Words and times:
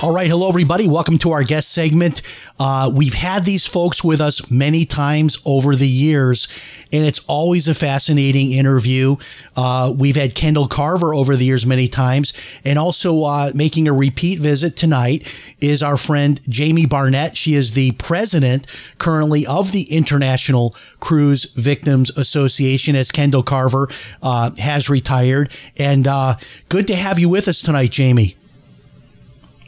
All 0.00 0.12
right, 0.12 0.28
hello 0.28 0.48
everybody. 0.48 0.86
Welcome 0.86 1.18
to 1.18 1.32
our 1.32 1.42
guest 1.42 1.72
segment. 1.72 2.22
Uh, 2.56 2.88
we've 2.94 3.14
had 3.14 3.44
these 3.44 3.66
folks 3.66 4.04
with 4.04 4.20
us 4.20 4.48
many 4.48 4.84
times 4.84 5.38
over 5.44 5.74
the 5.74 5.88
years, 5.88 6.46
and 6.92 7.04
it's 7.04 7.18
always 7.26 7.66
a 7.66 7.74
fascinating 7.74 8.52
interview. 8.52 9.16
Uh, 9.56 9.92
we've 9.94 10.14
had 10.14 10.36
Kendall 10.36 10.68
Carver 10.68 11.14
over 11.14 11.34
the 11.34 11.44
years 11.44 11.66
many 11.66 11.88
times, 11.88 12.32
and 12.64 12.78
also 12.78 13.24
uh, 13.24 13.50
making 13.56 13.88
a 13.88 13.92
repeat 13.92 14.38
visit 14.38 14.76
tonight 14.76 15.26
is 15.60 15.82
our 15.82 15.96
friend 15.96 16.40
Jamie 16.48 16.86
Barnett. 16.86 17.36
She 17.36 17.54
is 17.54 17.72
the 17.72 17.90
president 17.92 18.68
currently 18.98 19.44
of 19.48 19.72
the 19.72 19.92
International 19.92 20.76
Cruise 21.00 21.46
Victims 21.54 22.16
Association, 22.16 22.94
as 22.94 23.10
Kendall 23.10 23.42
Carver 23.42 23.88
uh, 24.22 24.52
has 24.58 24.88
retired. 24.88 25.52
And 25.76 26.06
uh, 26.06 26.36
good 26.68 26.86
to 26.86 26.94
have 26.94 27.18
you 27.18 27.28
with 27.28 27.48
us 27.48 27.60
tonight, 27.60 27.90
Jamie. 27.90 28.37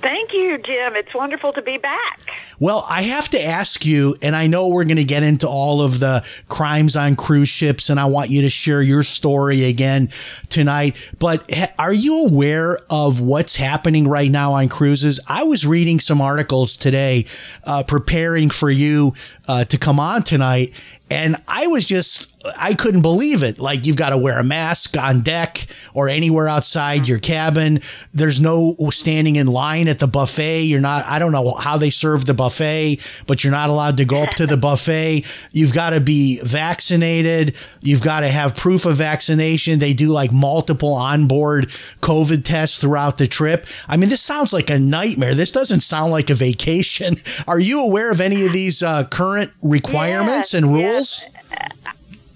Thank 0.03 0.33
you, 0.33 0.57
Jim. 0.57 0.97
It's 0.97 1.15
wonderful 1.15 1.53
to 1.53 1.63
be 1.63 1.77
back. 1.77 2.21
Well, 2.59 2.87
I 2.89 3.03
have 3.03 3.29
to 3.31 3.43
ask 3.43 3.85
you, 3.85 4.17
and 4.23 4.35
I 4.35 4.47
know 4.47 4.69
we're 4.69 4.85
going 4.85 4.97
to 4.97 5.05
get 5.05 5.23
into 5.23 5.47
all 5.47 5.83
of 5.83 6.01
the 6.01 6.25
crimes 6.49 6.97
on 6.97 7.17
cruise 7.17 7.51
ships, 7.51 7.91
and 7.91 8.01
I 8.01 8.07
want 8.07 8.31
you 8.31 8.43
to 8.43 8.51
share 8.51 8.81
your 8.81 9.03
story 9.03 9.65
again 9.65 10.09
tonight. 10.49 10.97
But 11.19 11.51
are 11.79 11.93
you 11.93 12.25
aware 12.25 12.79
of 12.89 13.21
what's 13.21 13.57
happening 13.57 14.09
right 14.09 14.31
now 14.31 14.55
on 14.55 14.71
cruises? 14.71 15.21
I 15.27 15.43
was 15.43 15.67
reading 15.67 16.01
some 16.01 16.23
articles 16.23 16.79
today, 16.79 17.27
uh, 17.65 17.83
preparing 17.83 18.49
for 18.49 18.71
you 18.71 19.15
uh, 19.49 19.65
to 19.65 19.77
come 19.77 20.01
on 20.01 20.23
tonight, 20.23 20.73
and 21.11 21.37
I 21.49 21.67
was 21.67 21.85
just 21.85 22.29
I 22.57 22.73
couldn't 22.73 23.03
believe 23.03 23.43
it. 23.43 23.59
Like 23.59 23.85
you've 23.85 23.97
got 23.97 24.11
to 24.11 24.17
wear 24.17 24.39
a 24.39 24.43
mask 24.43 24.97
on 24.97 25.21
deck 25.21 25.67
or 25.93 26.09
anywhere 26.09 26.49
outside 26.49 27.07
your 27.07 27.19
cabin. 27.19 27.83
There's 28.15 28.41
no 28.41 28.77
standing 28.91 29.37
in 29.37 29.47
line 29.47 29.89
at 29.89 29.99
the 29.99 30.07
buffet. 30.07 30.63
You're 30.63 30.81
not 30.81 31.05
I 31.05 31.19
don't 31.19 31.33
know 31.33 31.53
how 31.55 31.77
they 31.77 31.91
serve 31.91 32.25
the 32.25 32.33
buffet, 32.33 33.01
but 33.27 33.45
you're 33.45 33.51
not 33.51 33.69
allowed 33.69 33.97
to 33.99 34.05
go 34.05 34.23
up 34.23 34.31
to 34.31 34.47
the 34.47 34.57
buffet. 34.71 35.27
You've 35.53 35.75
got 35.75 35.91
to 35.91 36.01
be 36.01 36.41
vaccinated. 36.41 37.57
You've 37.83 38.03
got 38.03 38.21
to 38.21 38.29
have 38.29 38.57
proof 38.57 38.87
of 38.87 38.97
vaccination. 38.97 39.79
They 39.79 39.93
do 39.93 40.09
like 40.09 40.33
multiple 40.33 40.95
onboard 40.95 41.69
COVID 42.01 42.45
tests 42.45 42.79
throughout 42.79 43.19
the 43.19 43.29
trip. 43.29 43.67
I 43.89 43.97
mean, 43.97 44.09
this 44.09 44.23
sounds 44.23 44.53
like 44.53 44.71
a 44.71 44.79
nightmare. 44.79 45.35
This 45.35 45.51
doesn't 45.51 45.81
sound 45.81 46.13
like 46.13 46.31
a 46.31 46.35
vacation. 46.35 47.17
Are 47.49 47.61
you 47.61 47.81
aware 47.83 48.11
of 48.11 48.21
any 48.21 48.47
of 48.47 48.53
these 48.53 48.83
uh, 48.83 49.05
current 49.05 49.53
requirements 49.63 50.53
Yes, 50.53 50.55
and 50.55 50.79
yes. 50.79 51.00
Rules? 51.01 51.27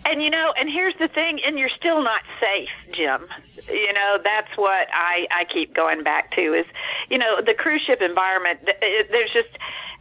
And 0.06 0.22
you 0.22 0.28
know, 0.28 0.52
and 0.58 0.68
here's 0.68 0.94
the 0.98 1.08
thing, 1.08 1.40
and 1.46 1.58
you're 1.58 1.70
still 1.70 2.02
not 2.02 2.20
safe, 2.38 2.68
Jim. 2.94 3.26
You 3.68 3.92
know, 3.92 4.18
that's 4.22 4.54
what 4.56 4.88
I 4.92 5.26
I 5.30 5.44
keep 5.52 5.74
going 5.74 6.02
back 6.02 6.30
to 6.32 6.52
is, 6.52 6.66
you 7.10 7.16
know, 7.16 7.40
the 7.44 7.54
cruise 7.54 7.82
ship 7.86 8.02
environment. 8.02 8.60
There's 9.10 9.32
just 9.32 9.56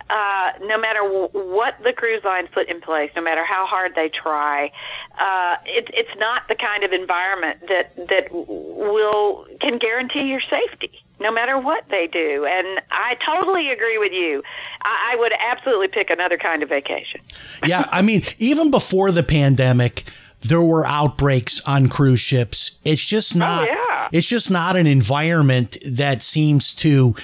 uh, 0.10 0.52
no 0.62 0.78
matter 0.78 1.00
w- 1.00 1.30
what 1.34 1.76
the 1.84 1.94
cruise 1.94 2.24
lines 2.24 2.50
put 2.54 2.70
in 2.70 2.82
place, 2.82 3.12
no 3.16 3.22
matter 3.22 3.44
how 3.46 3.66
hard 3.66 3.94
they 3.96 4.10
try, 4.10 4.72
uh, 5.20 5.56
it, 5.66 5.90
it's 5.94 6.18
not 6.18 6.48
the 6.48 6.56
kind 6.56 6.84
of 6.84 6.92
environment 6.92 7.60
that 7.68 7.96
that 8.08 8.28
will 8.32 9.46
can 9.62 9.78
guarantee 9.78 10.24
your 10.28 10.42
safety, 10.42 10.92
no 11.20 11.32
matter 11.32 11.58
what 11.58 11.84
they 11.90 12.08
do. 12.12 12.46
And 12.46 12.82
I 12.92 13.16
totally 13.26 13.70
agree 13.70 13.98
with 13.98 14.12
you. 14.12 14.44
I, 14.84 15.14
I 15.14 15.16
would 15.20 15.32
absolutely 15.40 15.88
pick 15.88 16.10
another 16.10 16.38
kind 16.38 16.64
of 16.64 16.70
vacation. 16.70 17.22
yeah, 17.66 17.88
I 17.92 18.02
mean, 18.02 18.24
even 18.40 18.72
before 18.72 19.12
the 19.12 19.24
pandemic, 19.24 20.04
there 20.44 20.62
were 20.62 20.86
outbreaks 20.86 21.62
on 21.66 21.88
cruise 21.88 22.20
ships. 22.20 22.78
It's 22.84 23.04
just 23.04 23.36
not. 23.36 23.68
yeah. 23.70 24.10
It's 24.12 24.28
just 24.28 24.52
not 24.52 24.76
an 24.76 24.86
environment 24.86 25.78
that 25.86 26.22
seems 26.22 26.74
to 26.76 27.16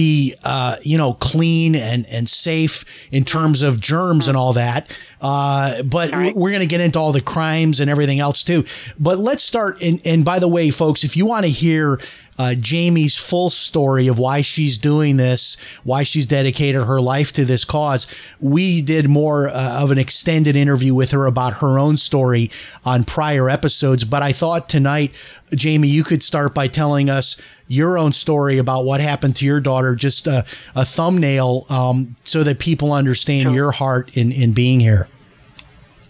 be, 0.00 0.34
uh, 0.44 0.76
you 0.82 0.96
know, 0.96 1.12
clean 1.14 1.74
and 1.74 2.06
and 2.06 2.28
safe 2.28 2.84
in 3.10 3.22
terms 3.24 3.60
of 3.62 3.80
germs 3.80 4.28
and 4.28 4.36
all 4.36 4.52
that. 4.54 4.82
Uh, 5.20 5.82
but 5.82 6.10
Right. 6.10 6.34
we're 6.34 6.50
going 6.50 6.66
to 6.68 6.74
get 6.74 6.80
into 6.80 6.98
all 6.98 7.12
the 7.12 7.20
crimes 7.20 7.80
and 7.80 7.90
everything 7.90 8.20
else 8.20 8.42
too. 8.42 8.64
But 8.98 9.18
let's 9.18 9.44
start. 9.44 9.82
And, 9.82 10.00
and 10.04 10.24
by 10.24 10.38
the 10.38 10.48
way, 10.48 10.70
folks, 10.70 11.04
if 11.04 11.16
you 11.16 11.26
want 11.26 11.44
to 11.44 11.52
hear 11.52 12.00
uh, 12.38 12.54
Jamie's 12.54 13.18
full 13.18 13.50
story 13.50 14.06
of 14.08 14.18
why 14.18 14.40
she's 14.40 14.78
doing 14.78 15.18
this, 15.18 15.58
why 15.84 16.04
she's 16.04 16.24
dedicated 16.24 16.82
her 16.86 16.98
life 16.98 17.32
to 17.32 17.44
this 17.44 17.66
cause. 17.66 18.06
We 18.40 18.80
did 18.80 19.10
more 19.10 19.50
uh, 19.50 19.82
of 19.82 19.90
an 19.90 19.98
extended 19.98 20.56
interview 20.56 20.94
with 20.94 21.10
her 21.10 21.26
about 21.26 21.58
her 21.60 21.78
own 21.78 21.98
story 21.98 22.50
on 22.82 23.04
prior 23.04 23.50
episodes. 23.50 24.04
But 24.06 24.22
I 24.22 24.32
thought 24.32 24.70
tonight, 24.70 25.14
Jamie, 25.54 25.88
you 25.88 26.02
could 26.02 26.22
start 26.22 26.54
by 26.54 26.66
telling 26.66 27.10
us 27.10 27.36
your 27.70 27.96
own 27.96 28.12
story 28.12 28.58
about 28.58 28.84
what 28.84 29.00
happened 29.00 29.36
to 29.36 29.46
your 29.46 29.60
daughter, 29.60 29.94
just 29.94 30.26
a, 30.26 30.44
a 30.74 30.84
thumbnail, 30.84 31.66
um, 31.68 32.16
so 32.24 32.42
that 32.42 32.58
people 32.58 32.92
understand 32.92 33.54
your 33.54 33.70
heart 33.70 34.16
in, 34.16 34.32
in 34.32 34.52
being 34.52 34.80
here. 34.80 35.08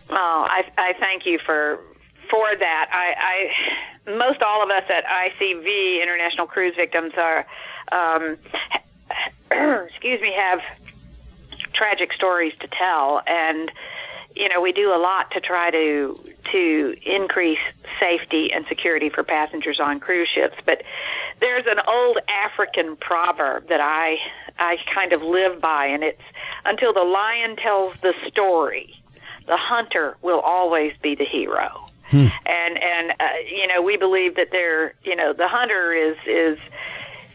Oh, 0.09 0.47
I, 0.49 0.65
I 0.79 0.95
thank 0.99 1.27
you 1.27 1.39
for 1.45 1.79
for 2.31 2.47
that. 2.59 2.89
I, 2.93 3.15
I 4.09 4.17
most 4.17 4.41
all 4.41 4.63
of 4.63 4.71
us 4.71 4.85
at 4.89 5.05
ICV 5.05 6.03
International 6.03 6.47
Cruise 6.47 6.75
Victims 6.77 7.13
are, 7.19 7.47
um, 7.93 8.39
excuse 9.87 10.21
me, 10.23 10.33
have 10.35 10.61
tragic 11.75 12.15
stories 12.15 12.55
to 12.61 12.69
tell, 12.69 13.21
and 13.27 13.71
you 14.35 14.49
know 14.49 14.61
we 14.61 14.73
do 14.73 14.93
a 14.95 14.99
lot 14.99 15.31
to 15.33 15.41
try 15.41 15.71
to 15.71 16.19
to 16.53 16.95
increase 17.05 17.59
safety 17.99 18.51
and 18.53 18.65
security 18.69 19.09
for 19.09 19.23
passengers 19.23 19.79
on 19.81 20.01
cruise 20.01 20.29
ships. 20.33 20.57
But 20.65 20.83
there's 21.41 21.67
an 21.67 21.81
old 21.87 22.19
African 22.29 22.97
proverb 22.97 23.69
that 23.69 23.81
I 23.81 24.17
I 24.59 24.77
kind 24.93 25.13
of 25.13 25.23
live 25.23 25.61
by, 25.61 25.87
and 25.87 26.03
it's 26.03 26.23
until 26.65 26.93
the 26.93 27.05
lion 27.05 27.57
tells 27.57 28.01
the 28.01 28.15
story 28.29 28.95
the 29.47 29.57
hunter 29.57 30.17
will 30.23 30.41
always 30.41 30.93
be 31.03 31.15
the 31.15 31.25
hero. 31.25 31.87
And 32.47 32.79
and 32.79 33.11
uh, 33.21 33.25
you 33.49 33.67
know 33.67 33.83
we 33.83 33.97
believe 33.97 34.37
that 34.37 34.49
there 34.51 34.95
you 35.05 35.15
know 35.15 35.33
the 35.33 35.49
hunter 35.49 35.93
is 35.93 36.17
is 36.27 36.59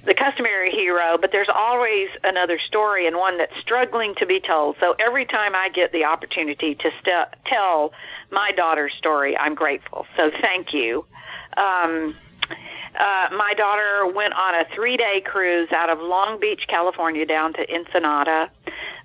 the 0.06 0.14
customary 0.14 0.72
hero, 0.72 1.18
but 1.20 1.32
there's 1.32 1.50
always 1.54 2.10
another 2.24 2.60
story 2.68 3.08
and 3.08 3.18
one 3.18 3.38
that's 3.38 3.54
struggling 3.62 4.14
to 4.20 4.26
be 4.26 4.40
told. 4.40 4.78
So 4.80 4.96
every 5.06 5.26
time 5.26 5.56
I 5.56 5.70
get 5.70 5.92
the 5.92 6.04
opportunity 6.04 6.76
to 6.76 6.90
st- 7.02 7.28
tell 7.46 7.92
my 8.32 8.52
daughter's 8.52 8.94
story, 8.98 9.36
I'm 9.38 9.56
grateful. 9.56 10.06
So 10.16 10.30
thank 10.42 10.74
you. 10.74 11.06
Um, 11.58 12.16
uh, 13.00 13.28
my 13.36 13.54
daughter 13.58 14.08
went 14.08 14.34
on 14.34 14.56
a 14.56 14.66
three 14.74 14.96
day 14.96 15.22
cruise 15.26 15.70
out 15.76 15.90
of 15.90 16.00
Long 16.00 16.40
Beach, 16.40 16.62
California, 16.70 17.26
down 17.26 17.54
to 17.54 17.74
Ensenada 17.74 18.50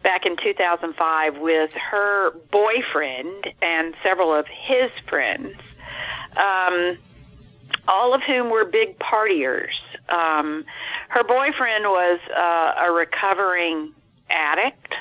back 0.02 0.24
in 0.26 0.36
2005 0.42 1.38
with 1.38 1.72
her 1.72 2.30
boyfriend 2.50 3.46
and 3.60 3.94
several 4.02 4.34
of 4.34 4.46
his 4.46 4.90
friends, 5.08 5.54
um, 6.36 6.96
all 7.90 8.14
of 8.14 8.22
whom 8.22 8.50
were 8.50 8.64
big 8.64 8.98
partiers. 8.98 9.74
Um, 10.08 10.64
her 11.08 11.24
boyfriend 11.24 11.84
was 11.84 12.20
uh, 12.30 12.86
a 12.86 12.92
recovering 12.92 13.92
addict 14.30 14.94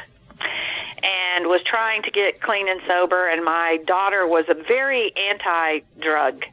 and 1.03 1.47
was 1.47 1.61
trying 1.69 2.01
to 2.03 2.11
get 2.11 2.41
clean 2.41 2.67
and 2.67 2.81
sober, 2.87 3.29
and 3.29 3.45
my 3.45 3.77
daughter 3.85 4.27
was 4.27 4.45
a 4.49 4.55
very 4.55 5.13
anti 5.15 5.79
drug 6.01 6.43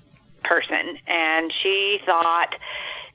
person, 0.44 0.98
and 1.06 1.52
she 1.62 1.98
thought, 2.04 2.54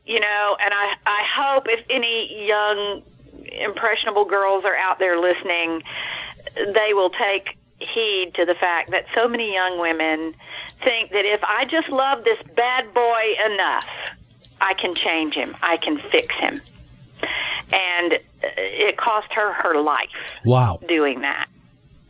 you 0.06 0.20
know, 0.20 0.58
and 0.60 0.74
I 0.74 0.94
I 1.06 1.22
hope 1.38 1.68
if 1.70 1.86
any 1.90 2.48
young 2.48 3.04
impressionable 3.52 4.26
girls 4.26 4.66
are 4.66 4.76
out 4.76 5.00
there 5.00 5.20
listening, 5.20 5.84
they 6.56 6.94
will 6.94 7.12
take 7.12 7.58
heed 7.94 8.34
to 8.36 8.46
the 8.46 8.56
fact 8.56 8.92
that 8.92 9.06
so 9.16 9.28
many 9.28 9.54
young 9.54 9.80
women 9.80 10.34
think 10.84 11.12
that 11.12 11.26
if 11.26 11.42
I 11.44 11.66
just 11.66 11.90
love 11.90 12.24
this 12.24 12.38
bad 12.56 12.94
boy 12.94 13.22
enough, 13.46 13.86
I 14.60 14.74
can 14.80 14.96
change 14.96 15.34
him, 15.34 15.56
I 15.62 15.78
can 15.78 15.98
fix 16.12 16.34
him. 16.40 16.62
And 17.74 18.14
uh, 18.14 18.48
it 18.58 18.98
cost 18.98 19.28
her 19.34 19.54
her 19.54 19.80
life 19.82 20.10
Wow. 20.46 20.80
doing 20.88 21.22
that. 21.22 21.48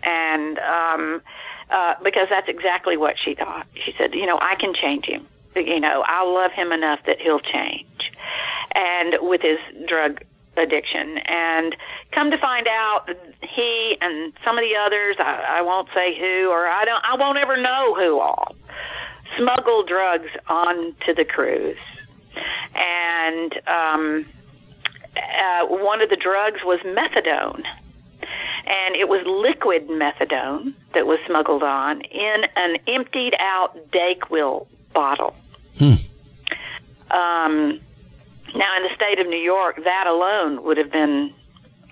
And 0.03 0.57
um, 0.59 1.21
uh, 1.69 1.95
because 2.03 2.27
that's 2.29 2.49
exactly 2.49 2.97
what 2.97 3.15
she 3.23 3.35
thought. 3.35 3.67
She 3.85 3.93
said, 3.97 4.13
you 4.13 4.25
know, 4.25 4.37
I 4.41 4.55
can 4.59 4.73
change 4.73 5.05
him. 5.05 5.27
You 5.55 5.79
know, 5.79 6.03
I'll 6.07 6.33
love 6.33 6.51
him 6.51 6.71
enough 6.71 6.99
that 7.05 7.17
he'll 7.21 7.39
change. 7.41 7.85
And 8.73 9.15
with 9.21 9.41
his 9.41 9.59
drug 9.87 10.23
addiction. 10.61 11.17
And 11.25 11.75
come 12.11 12.31
to 12.31 12.37
find 12.37 12.67
out, 12.67 13.09
he 13.41 13.97
and 14.01 14.33
some 14.45 14.57
of 14.57 14.63
the 14.63 14.75
others, 14.75 15.15
I, 15.19 15.59
I 15.59 15.61
won't 15.61 15.89
say 15.93 16.17
who, 16.17 16.49
or 16.49 16.67
I 16.67 16.85
don't, 16.85 17.03
I 17.03 17.15
won't 17.17 17.37
ever 17.37 17.57
know 17.57 17.95
who 17.95 18.19
all, 18.19 18.55
smuggled 19.37 19.87
drugs 19.87 20.29
onto 20.47 21.13
the 21.15 21.25
cruise. 21.25 21.77
And 22.75 23.53
um, 23.67 24.25
uh, 25.17 25.65
one 25.67 26.01
of 26.01 26.09
the 26.09 26.15
drugs 26.17 26.59
was 26.63 26.79
methadone 26.85 27.63
and 28.67 28.95
it 28.95 29.09
was 29.09 29.21
liquid 29.25 29.87
methadone 29.89 30.73
that 30.93 31.05
was 31.05 31.19
smuggled 31.27 31.63
on 31.63 32.01
in 32.01 32.43
an 32.55 32.77
emptied 32.87 33.33
out 33.39 33.75
Dayquil 33.91 34.67
bottle. 34.93 35.35
Hmm. 35.77 35.93
Um, 37.11 37.81
now, 38.55 38.77
in 38.77 38.83
the 38.83 38.95
state 38.95 39.19
of 39.19 39.27
New 39.27 39.37
York, 39.37 39.77
that 39.83 40.07
alone 40.07 40.63
would 40.63 40.77
have 40.77 40.91
been 40.91 41.33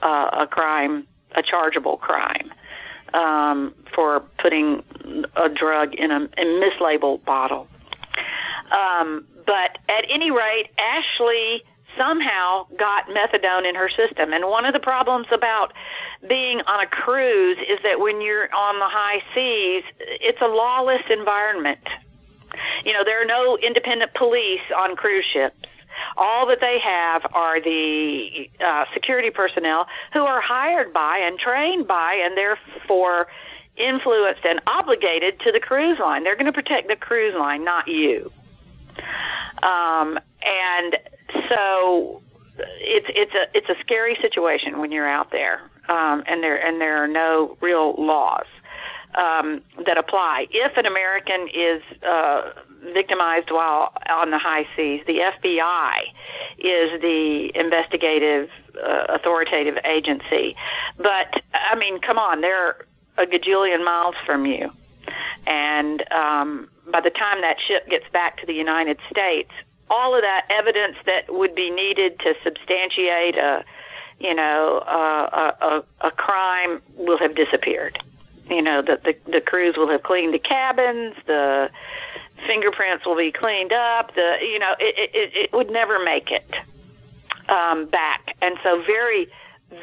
uh, 0.02 0.30
a 0.42 0.48
crime, 0.48 1.08
a 1.36 1.42
chargeable 1.42 1.98
crime, 1.98 2.52
um, 3.14 3.74
for 3.96 4.22
putting 4.42 4.84
a 5.36 5.50
drug 5.50 5.96
in 5.96 6.12
a, 6.12 6.30
a 6.38 6.46
mislabeled 6.46 7.24
bottle. 7.26 7.68
Um, 8.72 9.26
but 9.46 9.78
at 9.90 10.06
any 10.10 10.32
rate, 10.32 10.68
Ashley 10.78 11.64
somehow 11.98 12.68
got 12.78 13.08
methadone 13.08 13.68
in 13.68 13.76
her 13.76 13.90
system. 13.90 14.32
And 14.32 14.48
one 14.48 14.66
of 14.66 14.74
the 14.74 14.80
problems 14.80 15.28
about 15.32 15.74
being 16.28 16.62
on 16.62 16.80
a 16.84 16.88
cruise 16.88 17.58
is 17.58 17.80
that 17.84 18.00
when 18.00 18.22
you're 18.22 18.54
on 18.54 18.80
the 18.80 18.88
high 18.88 19.22
seas, 19.34 19.84
it's 20.22 20.42
a 20.42 20.48
lawless 20.48 21.02
environment. 21.10 21.82
You 22.86 22.94
know, 22.94 23.04
there 23.04 23.22
are 23.22 23.26
no 23.26 23.58
independent 23.58 24.14
police 24.14 24.62
on 24.76 24.96
cruise 24.96 25.26
ships. 25.32 25.56
All 26.18 26.48
that 26.48 26.60
they 26.62 26.78
have 26.84 27.26
are 27.34 27.62
the 27.62 28.50
uh, 28.66 28.86
security 28.94 29.30
personnel 29.30 29.88
who 30.14 30.22
are 30.22 30.42
hired 30.42 30.94
by 30.94 31.18
and 31.22 31.40
trained 31.40 31.88
by 31.88 32.20
and 32.24 32.38
therefore 32.38 33.28
influenced 33.78 34.44
and 34.44 34.60
obligated 34.68 35.40
to 35.42 35.52
the 35.52 35.60
cruise 35.60 36.00
line. 36.00 36.24
They're 36.24 36.36
going 36.36 36.46
to 36.46 36.54
protect 36.54 36.88
the 36.88 36.96
cruise 36.96 37.36
line, 37.38 37.64
not 37.64 37.88
you. 37.88 38.32
Um, 39.64 40.20
and 40.44 40.98
so 41.50 42.22
it's 42.58 43.08
it's 43.10 43.34
a 43.34 43.58
it's 43.58 43.70
a 43.70 43.76
scary 43.82 44.18
situation 44.22 44.80
when 44.80 44.92
you're 44.92 45.10
out 45.10 45.32
there, 45.32 45.62
um, 45.88 46.24
and 46.28 46.44
there 46.44 46.58
and 46.58 46.82
there 46.82 47.02
are 47.04 47.08
no 47.08 47.58
real 47.62 47.96
laws 47.98 48.46
um, 49.16 49.62
that 49.86 49.98
apply. 49.98 50.48
If 50.52 50.78
an 50.78 50.86
American 50.86 51.48
is 51.54 51.82
uh, 52.04 52.52
victimized 52.94 53.50
while 53.52 53.94
on 54.10 54.32
the 54.32 54.40
high 54.40 54.68
seas, 54.76 55.02
the 55.06 55.20
FBI 55.20 55.94
is 56.60 57.02
the 57.02 57.52
investigative 57.56 58.50
uh, 58.76 59.06
authoritative 59.10 59.78
agency. 59.86 60.56
But 60.98 61.42
I 61.54 61.76
mean, 61.78 62.00
come 62.00 62.18
on, 62.18 62.42
they're 62.42 62.86
a 63.18 63.26
gajillion 63.26 63.84
miles 63.84 64.16
from 64.26 64.46
you, 64.46 64.72
and 65.46 66.04
um, 66.12 66.70
by 66.92 67.02
the 67.02 67.10
time 67.10 67.42
that 67.42 67.58
ship 67.68 67.90
gets 67.90 68.06
back 68.12 68.40
to 68.40 68.46
the 68.46 68.54
United 68.54 68.98
States, 69.12 69.52
all 69.90 70.16
of 70.16 70.22
that 70.22 70.46
evidence 70.50 70.96
that 71.06 71.34
would 71.34 71.56
be 71.56 71.70
needed 71.70 72.20
to 72.20 72.34
substantiate 72.44 73.38
a, 73.38 73.64
you 74.20 74.34
know, 74.34 74.84
a, 74.88 75.56
a, 75.62 76.08
a 76.08 76.12
crime 76.12 76.82
will 76.96 77.18
have 77.18 77.36
disappeared. 77.36 77.98
You 78.50 78.62
know, 78.64 78.82
the, 78.82 79.00
the 79.04 79.32
the 79.32 79.42
crews 79.42 79.76
will 79.78 79.90
have 79.90 80.02
cleaned 80.02 80.34
the 80.34 80.40
cabins, 80.40 81.16
the 81.28 81.70
fingerprints 82.50 83.06
will 83.06 83.16
be 83.16 83.32
cleaned 83.32 83.72
up. 83.72 84.16
The 84.16 84.38
you 84.42 84.58
know, 84.58 84.74
it 84.80 85.12
it, 85.14 85.32
it 85.36 85.54
would 85.54 85.70
never 85.70 86.04
make 86.04 86.32
it 86.32 86.50
um, 87.48 87.86
back, 87.86 88.36
and 88.42 88.58
so 88.64 88.82
very 88.82 89.28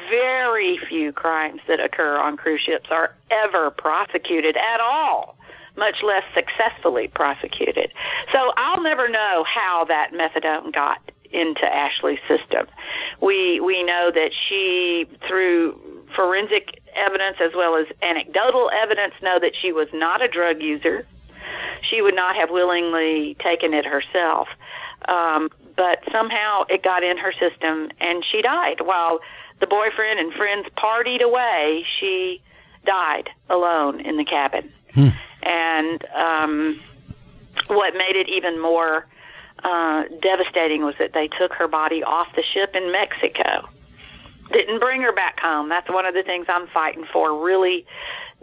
very 0.09 0.77
few 0.89 1.13
crimes 1.13 1.61
that 1.69 1.79
occur 1.79 2.17
on 2.17 2.35
cruise 2.35 2.61
ships 2.65 2.87
are 2.91 3.15
ever 3.31 3.71
prosecuted 3.71 4.57
at 4.57 4.81
all 4.81 5.37
much 5.77 5.97
less 6.03 6.23
successfully 6.33 7.07
prosecuted. 7.07 7.93
So 8.33 8.51
I'll 8.57 8.81
never 8.81 9.07
know 9.07 9.45
how 9.45 9.85
that 9.87 10.11
methadone 10.11 10.73
got 10.73 10.97
into 11.31 11.65
Ashley's 11.65 12.19
system. 12.27 12.67
We 13.21 13.59
we 13.59 13.83
know 13.83 14.11
that 14.13 14.31
she 14.47 15.05
through 15.27 15.79
forensic 16.15 16.81
evidence 16.95 17.37
as 17.41 17.51
well 17.55 17.75
as 17.75 17.85
anecdotal 18.01 18.69
evidence 18.71 19.13
know 19.21 19.37
that 19.39 19.51
she 19.61 19.71
was 19.71 19.87
not 19.93 20.21
a 20.21 20.27
drug 20.27 20.61
user. 20.61 21.05
She 21.89 22.01
would 22.01 22.15
not 22.15 22.35
have 22.35 22.49
willingly 22.49 23.35
taken 23.43 23.73
it 23.73 23.85
herself. 23.85 24.47
Um, 25.07 25.49
but 25.75 25.99
somehow 26.11 26.63
it 26.69 26.83
got 26.83 27.03
in 27.03 27.17
her 27.17 27.31
system 27.33 27.91
and 28.01 28.25
she 28.31 28.41
died 28.41 28.81
while 28.81 29.19
the 29.59 29.67
boyfriend 29.67 30.19
and 30.19 30.33
friends 30.33 30.67
partied 30.75 31.21
away. 31.21 31.85
She 31.99 32.41
died 32.85 33.29
alone 33.49 34.01
in 34.01 34.17
the 34.17 34.25
cabin. 34.25 34.71
And 35.43 36.03
um, 36.15 36.79
what 37.67 37.93
made 37.93 38.15
it 38.15 38.27
even 38.29 38.59
more 38.59 39.07
uh, 39.63 40.03
devastating 40.21 40.83
was 40.83 40.95
that 40.99 41.13
they 41.13 41.27
took 41.39 41.53
her 41.53 41.67
body 41.67 42.03
off 42.03 42.27
the 42.35 42.43
ship 42.53 42.75
in 42.75 42.91
Mexico. 42.91 43.69
Didn't 44.51 44.79
bring 44.79 45.01
her 45.01 45.11
back 45.11 45.39
home. 45.39 45.69
That's 45.69 45.89
one 45.89 46.05
of 46.05 46.13
the 46.13 46.23
things 46.23 46.47
I'm 46.49 46.67
fighting 46.67 47.05
for 47.11 47.43
really 47.43 47.85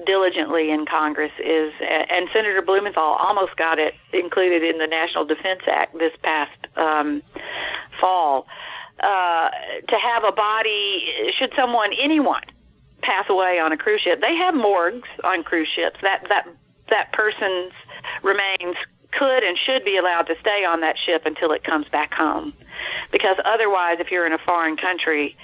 diligently 0.06 0.70
in 0.70 0.86
Congress 0.86 1.32
is, 1.38 1.72
and 1.80 2.28
Senator 2.32 2.62
Blumenthal 2.62 3.16
almost 3.20 3.56
got 3.56 3.78
it 3.78 3.94
included 4.12 4.62
in 4.62 4.78
the 4.78 4.86
National 4.86 5.24
Defense 5.24 5.60
Act 5.70 5.96
this 5.98 6.12
past 6.22 6.58
um, 6.76 7.22
fall. 8.00 8.46
Uh, 9.00 9.50
to 9.88 9.96
have 9.98 10.22
a 10.24 10.32
body, 10.32 11.02
should 11.38 11.52
someone, 11.56 11.90
anyone, 12.02 12.42
pass 13.02 13.26
away 13.28 13.58
on 13.58 13.72
a 13.72 13.76
cruise 13.76 14.00
ship, 14.00 14.20
they 14.20 14.34
have 14.34 14.54
morgues 14.54 15.08
on 15.22 15.42
cruise 15.42 15.68
ships. 15.74 15.98
That 16.02 16.24
that 16.28 16.46
that 16.90 17.12
person's 17.12 17.72
remains 18.22 18.76
could 19.12 19.42
and 19.42 19.58
should 19.58 19.84
be 19.84 19.96
allowed 19.96 20.22
to 20.22 20.34
stay 20.40 20.64
on 20.64 20.80
that 20.80 20.96
ship 20.98 21.22
until 21.24 21.52
it 21.52 21.62
comes 21.64 21.86
back 21.88 22.12
home. 22.12 22.52
Because 23.12 23.36
otherwise, 23.44 23.98
if 24.00 24.10
you're 24.10 24.26
in 24.26 24.32
a 24.32 24.38
foreign 24.38 24.76
country, 24.76 25.36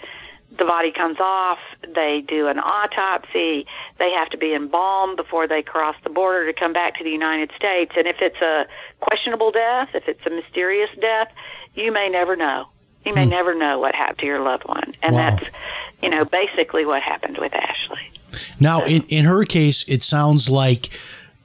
the 0.58 0.64
body 0.64 0.90
comes 0.90 1.18
off, 1.20 1.58
they 1.94 2.22
do 2.26 2.48
an 2.48 2.58
autopsy, 2.58 3.66
they 3.98 4.10
have 4.16 4.28
to 4.30 4.38
be 4.38 4.54
embalmed 4.54 5.16
before 5.16 5.48
they 5.48 5.62
cross 5.62 5.96
the 6.04 6.10
border 6.10 6.50
to 6.50 6.58
come 6.58 6.72
back 6.72 6.96
to 6.98 7.04
the 7.04 7.10
United 7.10 7.50
States. 7.56 7.92
And 7.96 8.06
if 8.06 8.16
it's 8.20 8.40
a 8.40 8.66
questionable 9.00 9.50
death, 9.50 9.88
if 9.94 10.08
it's 10.08 10.24
a 10.26 10.30
mysterious 10.30 10.90
death, 11.00 11.28
you 11.74 11.92
may 11.92 12.08
never 12.08 12.36
know. 12.36 12.66
You 13.04 13.14
may 13.14 13.24
never 13.24 13.54
know 13.54 13.78
what 13.78 13.94
happened 13.94 14.18
to 14.18 14.26
your 14.26 14.40
loved 14.40 14.64
one. 14.64 14.92
And 15.02 15.14
Wow. 15.14 15.36
that's, 15.36 15.50
you 16.02 16.10
know, 16.10 16.26
basically 16.26 16.84
what 16.84 17.02
happened 17.02 17.38
with 17.38 17.52
Ashley. 17.54 18.10
Now, 18.60 18.82
in, 18.84 19.02
in 19.08 19.24
her 19.24 19.44
case, 19.44 19.84
it 19.88 20.02
sounds 20.02 20.50
like 20.50 20.90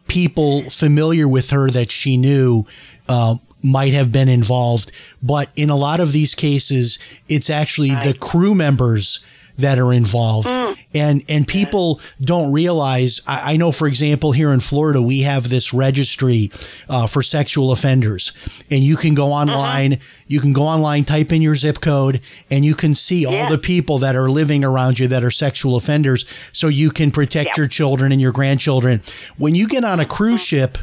people 0.07 0.69
familiar 0.69 1.27
with 1.27 1.51
her 1.51 1.69
that 1.69 1.91
she 1.91 2.17
knew 2.17 2.65
uh, 3.07 3.35
might 3.63 3.93
have 3.93 4.11
been 4.11 4.29
involved. 4.29 4.91
But 5.23 5.49
in 5.55 5.69
a 5.69 5.75
lot 5.75 5.99
of 5.99 6.11
these 6.11 6.35
cases, 6.35 6.99
it's 7.29 7.49
actually 7.49 7.95
the 7.95 8.13
crew 8.13 8.53
members 8.53 9.23
that 9.57 9.79
are 9.79 9.93
involved. 9.93 10.49
And 10.93 11.23
and 11.29 11.47
people 11.47 11.99
don't 12.21 12.51
realize. 12.51 13.21
I, 13.27 13.53
I 13.53 13.57
know, 13.57 13.71
for 13.71 13.87
example, 13.87 14.31
here 14.31 14.51
in 14.51 14.59
Florida, 14.59 15.01
we 15.01 15.21
have 15.21 15.49
this 15.49 15.73
registry 15.73 16.51
uh, 16.89 17.07
for 17.07 17.21
sexual 17.23 17.71
offenders, 17.71 18.31
and 18.69 18.83
you 18.83 18.95
can 18.97 19.13
go 19.15 19.31
online. 19.31 19.99
You 20.27 20.39
can 20.39 20.53
go 20.53 20.63
online, 20.63 21.03
type 21.05 21.31
in 21.31 21.41
your 21.41 21.55
zip 21.55 21.81
code, 21.81 22.21
and 22.49 22.65
you 22.65 22.75
can 22.75 22.95
see 22.95 23.25
all 23.25 23.49
the 23.49 23.57
people 23.57 23.99
that 23.99 24.15
are 24.15 24.29
living 24.29 24.63
around 24.63 24.99
you 24.99 25.07
that 25.09 25.23
are 25.23 25.31
sexual 25.31 25.75
offenders, 25.75 26.25
so 26.51 26.67
you 26.67 26.89
can 26.91 27.11
protect 27.11 27.49
Yeah. 27.49 27.61
your 27.63 27.67
children 27.67 28.11
and 28.11 28.19
your 28.21 28.31
grandchildren. 28.31 29.01
When 29.37 29.53
you 29.55 29.67
get 29.67 29.83
on 29.83 29.99
a 29.99 30.05
cruise 30.05 30.41
ship, 30.41 30.77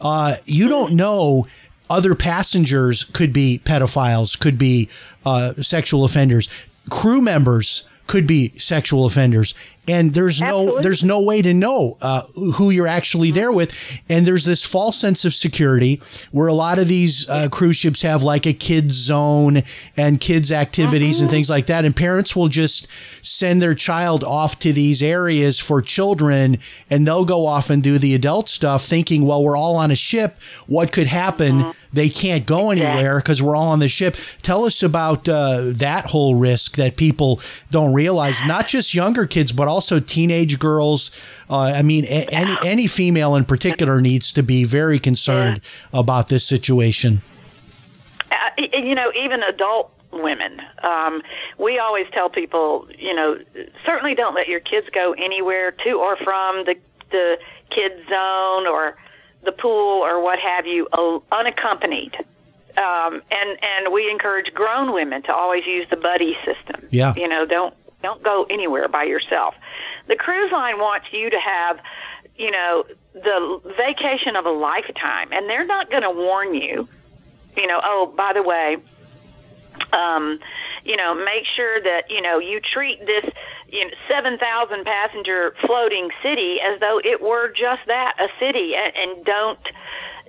uh, 0.00 0.36
you 0.44 0.68
don't 0.68 0.92
know 0.92 1.46
other 1.88 2.14
passengers 2.14 3.04
could 3.04 3.32
be 3.32 3.60
pedophiles, 3.64 4.38
could 4.38 4.58
be 4.58 4.88
uh, 5.24 5.54
sexual 5.62 6.04
offenders. 6.04 6.48
Crew 6.90 7.20
members 7.20 7.84
could 8.06 8.26
be 8.26 8.52
sexual 8.58 9.04
offenders 9.06 9.54
and 9.88 10.14
there's 10.14 10.40
no 10.40 10.80
there's 10.80 11.04
no 11.04 11.20
way 11.20 11.42
to 11.42 11.54
know 11.54 11.96
uh, 12.00 12.22
who 12.54 12.70
you're 12.70 12.86
actually 12.86 13.30
there 13.30 13.52
with. 13.52 13.74
And 14.08 14.26
there's 14.26 14.44
this 14.44 14.64
false 14.64 14.98
sense 14.98 15.24
of 15.24 15.34
security 15.34 16.00
where 16.32 16.48
a 16.48 16.54
lot 16.54 16.78
of 16.78 16.88
these 16.88 17.28
uh, 17.28 17.48
cruise 17.48 17.76
ships 17.76 18.02
have 18.02 18.22
like 18.22 18.46
a 18.46 18.52
kids 18.52 18.94
zone 18.94 19.62
and 19.96 20.20
kids 20.20 20.50
activities 20.50 21.20
and 21.20 21.30
things 21.30 21.48
like 21.48 21.66
that. 21.66 21.84
And 21.84 21.94
parents 21.94 22.34
will 22.34 22.48
just 22.48 22.88
send 23.22 23.62
their 23.62 23.74
child 23.74 24.24
off 24.24 24.58
to 24.60 24.72
these 24.72 25.02
areas 25.02 25.60
for 25.60 25.80
children 25.82 26.58
and 26.90 27.06
they'll 27.06 27.24
go 27.24 27.46
off 27.46 27.70
and 27.70 27.82
do 27.82 27.98
the 27.98 28.14
adult 28.14 28.48
stuff 28.48 28.84
thinking 28.84 29.24
well 29.24 29.42
we're 29.42 29.56
all 29.56 29.76
on 29.76 29.90
a 29.90 29.96
ship. 29.96 30.38
What 30.66 30.92
could 30.92 31.06
happen? 31.06 31.72
They 31.92 32.08
can't 32.08 32.44
go 32.44 32.70
anywhere 32.70 33.18
because 33.18 33.42
we're 33.42 33.56
all 33.56 33.68
on 33.68 33.78
the 33.78 33.88
ship. 33.88 34.16
Tell 34.42 34.64
us 34.64 34.82
about 34.82 35.28
uh, 35.28 35.62
that 35.66 36.06
whole 36.06 36.34
risk 36.34 36.76
that 36.76 36.96
people 36.96 37.40
don't 37.70 37.94
realize 37.94 38.42
not 38.44 38.66
just 38.68 38.94
younger 38.94 39.26
kids 39.26 39.52
but 39.52 39.68
also 39.76 40.00
teenage 40.00 40.58
girls 40.58 41.10
uh, 41.50 41.72
i 41.80 41.82
mean 41.82 42.04
a- 42.06 42.26
any 42.32 42.56
any 42.64 42.86
female 42.86 43.34
in 43.36 43.44
particular 43.44 44.00
needs 44.00 44.32
to 44.32 44.42
be 44.42 44.64
very 44.64 44.98
concerned 44.98 45.60
about 45.92 46.28
this 46.28 46.44
situation 46.46 47.20
uh, 48.30 48.62
you 48.82 48.94
know, 48.94 49.12
even 49.24 49.42
adult 49.42 49.92
women. 50.12 50.60
Um, 50.82 51.22
we 51.58 51.78
always 51.78 52.06
tell 52.12 52.28
people, 52.28 52.88
you 52.98 53.14
know, 53.14 53.38
certainly 53.84 54.14
don't 54.14 54.34
let 54.34 54.48
your 54.48 54.60
kids 54.60 54.88
go 54.92 55.12
anywhere 55.12 55.72
to 55.84 55.90
or 55.92 56.16
from 56.16 56.64
the 56.64 56.74
the 57.10 57.38
kids 57.70 57.94
zone 58.08 58.66
or 58.66 58.96
the 59.44 59.52
pool 59.52 60.02
or 60.02 60.20
what 60.22 60.38
have 60.40 60.66
you, 60.66 60.88
unaccompanied. 61.30 62.14
Um, 62.76 63.22
and 63.30 63.58
and 63.62 63.92
we 63.92 64.10
encourage 64.10 64.52
grown 64.52 64.92
women 64.92 65.22
to 65.24 65.32
always 65.32 65.64
use 65.66 65.86
the 65.90 65.96
buddy 65.96 66.36
system. 66.44 66.88
Yeah. 66.90 67.14
You 67.16 67.28
know, 67.28 67.46
don't 67.46 67.74
don't 68.06 68.22
go 68.22 68.46
anywhere 68.48 68.88
by 68.88 69.04
yourself. 69.04 69.54
The 70.08 70.16
cruise 70.16 70.52
line 70.52 70.78
wants 70.78 71.06
you 71.12 71.30
to 71.30 71.38
have, 71.38 71.78
you 72.36 72.50
know, 72.50 72.84
the 73.14 73.60
vacation 73.76 74.36
of 74.36 74.46
a 74.46 74.50
lifetime, 74.50 75.32
and 75.32 75.48
they're 75.50 75.66
not 75.66 75.90
going 75.90 76.02
to 76.02 76.10
warn 76.10 76.54
you 76.54 76.88
you 77.56 77.66
know, 77.66 77.80
oh, 77.82 78.12
by 78.16 78.32
the 78.34 78.42
way, 78.42 78.76
um, 79.92 80.38
you 80.84 80.96
know, 80.96 81.14
make 81.14 81.44
sure 81.56 81.80
that, 81.82 82.10
you 82.10 82.20
know, 82.20 82.38
you 82.38 82.60
treat 82.60 83.00
this, 83.00 83.32
you 83.68 83.84
know, 83.84 83.90
7,000 84.08 84.84
passenger 84.84 85.54
floating 85.66 86.10
city 86.22 86.58
as 86.60 86.78
though 86.80 87.00
it 87.02 87.20
were 87.20 87.48
just 87.48 87.80
that, 87.86 88.14
a 88.20 88.28
city, 88.38 88.74
and, 88.76 88.92
and 88.96 89.24
don't 89.24 89.58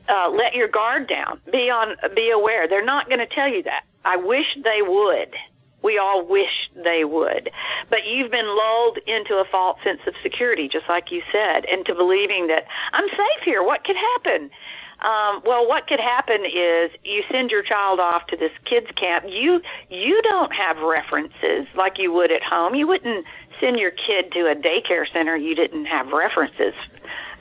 uh, 0.09 0.29
let 0.29 0.55
your 0.55 0.67
guard 0.67 1.07
down. 1.07 1.39
Be 1.51 1.69
on, 1.69 1.95
be 2.15 2.31
aware. 2.31 2.67
They're 2.67 2.85
not 2.85 3.07
going 3.07 3.19
to 3.19 3.27
tell 3.27 3.47
you 3.47 3.63
that. 3.63 3.83
I 4.05 4.15
wish 4.17 4.45
they 4.63 4.81
would. 4.81 5.33
We 5.87 5.97
all 5.97 6.27
wish 6.27 6.67
they 6.75 7.05
would. 7.05 7.49
But 7.89 8.03
you've 8.03 8.29
been 8.29 8.51
lulled 8.51 8.99
into 9.07 9.39
a 9.39 9.45
false 9.49 9.79
sense 9.85 10.01
of 10.05 10.13
security, 10.21 10.67
just 10.67 10.83
like 10.89 11.11
you 11.11 11.21
said, 11.31 11.63
into 11.71 11.95
believing 11.95 12.47
that 12.47 12.67
I'm 12.91 13.07
safe 13.07 13.41
here. 13.45 13.63
What 13.63 13.85
could 13.85 13.95
happen? 13.95 14.51
Um, 14.99 15.41
well, 15.45 15.65
what 15.65 15.87
could 15.87 16.01
happen 16.01 16.43
is 16.43 16.91
you 17.03 17.23
send 17.31 17.51
your 17.51 17.63
child 17.63 18.01
off 18.01 18.27
to 18.27 18.35
this 18.35 18.51
kids 18.65 18.87
camp. 18.99 19.23
You 19.29 19.61
you 19.89 20.19
don't 20.23 20.51
have 20.51 20.77
references 20.83 21.67
like 21.77 21.93
you 21.97 22.11
would 22.11 22.31
at 22.31 22.43
home. 22.43 22.75
You 22.75 22.87
wouldn't 22.87 23.23
send 23.61 23.79
your 23.79 23.91
kid 23.91 24.31
to 24.33 24.51
a 24.51 24.55
daycare 24.55 25.05
center 25.11 25.35
you 25.35 25.55
didn't 25.55 25.85
have 25.85 26.07
references 26.07 26.73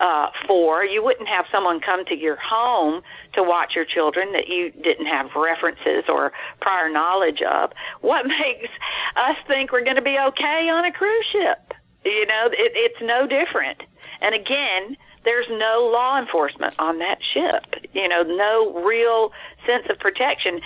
uh, 0.01 0.29
for. 0.47 0.85
You 0.85 1.03
wouldn't 1.03 1.29
have 1.29 1.47
someone 1.51 1.81
come 1.81 2.05
to 2.07 2.15
your 2.17 2.37
home 2.37 3.03
to 3.35 3.43
watch 3.43 3.75
your 3.75 3.85
children 3.85 4.33
that 4.33 4.49
you 4.49 4.71
didn't 4.71 5.07
have 5.07 5.31
references 5.35 6.05
or 6.09 6.33
prior 6.61 6.89
knowledge 6.91 7.43
of. 7.43 7.73
What 8.01 8.27
makes 8.27 8.71
us 9.17 9.37
think 9.47 9.73
we're 9.73 9.85
going 9.85 9.97
to 9.97 10.03
be 10.03 10.19
okay 10.19 10.69
on 10.69 10.85
a 10.85 10.93
cruise 10.93 11.27
ship? 11.33 11.75
You 12.05 12.27
know, 12.27 12.47
it, 12.53 12.73
it's 12.75 13.01
no 13.03 13.27
different. 13.27 13.83
And 14.21 14.35
again, 14.35 14.97
there's 15.25 15.47
no 15.51 15.91
law 15.93 16.19
enforcement 16.19 16.75
on 16.79 16.99
that 17.01 17.19
ship. 17.35 17.85
You 17.93 18.09
know, 18.09 18.23
no 18.23 18.83
real 18.85 19.33
sense 19.67 19.87
of 19.91 19.99
protection. 19.99 20.61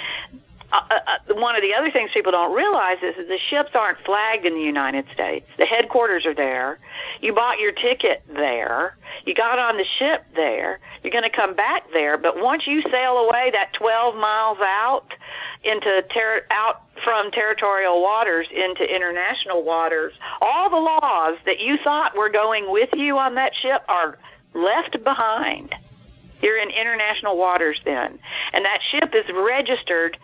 Uh, 0.72 0.80
uh, 0.90 1.34
one 1.34 1.56
of 1.56 1.62
the 1.62 1.74
other 1.74 1.90
things 1.90 2.10
people 2.14 2.30
don't 2.32 2.54
realize 2.54 2.98
is 3.02 3.16
that 3.16 3.28
the 3.28 3.38
ships 3.50 3.70
aren't 3.74 3.98
flagged 4.04 4.46
in 4.46 4.54
the 4.54 4.60
United 4.60 5.04
States. 5.12 5.46
The 5.58 5.66
headquarters 5.66 6.24
are 6.26 6.34
there. 6.34 6.78
You 7.20 7.34
bought 7.34 7.58
your 7.58 7.72
ticket 7.72 8.22
there. 8.28 8.96
You 9.26 9.34
got 9.34 9.58
on 9.58 9.76
the 9.76 9.84
ship 9.98 10.24
there. 10.36 10.78
You're 11.02 11.12
going 11.12 11.28
to 11.28 11.36
come 11.36 11.54
back 11.54 11.84
there. 11.92 12.16
But 12.16 12.40
once 12.40 12.62
you 12.66 12.82
sail 12.82 13.18
away 13.18 13.50
that 13.52 13.72
12 13.74 14.14
miles 14.14 14.58
out 14.60 15.06
into 15.64 16.02
ter- 16.14 16.46
out 16.50 16.82
from 17.04 17.30
territorial 17.32 18.00
waters 18.00 18.46
into 18.54 18.84
international 18.84 19.64
waters, 19.64 20.12
all 20.40 20.70
the 20.70 20.76
laws 20.76 21.36
that 21.46 21.58
you 21.58 21.78
thought 21.82 22.16
were 22.16 22.30
going 22.30 22.70
with 22.70 22.90
you 22.92 23.18
on 23.18 23.34
that 23.34 23.52
ship 23.60 23.82
are 23.88 24.18
left 24.54 25.02
behind. 25.02 25.74
You're 26.42 26.58
in 26.58 26.70
international 26.70 27.36
waters 27.36 27.80
then. 27.84 28.18
And 28.52 28.64
that 28.64 28.80
ship 28.90 29.14
is 29.14 29.24
registered 29.34 30.16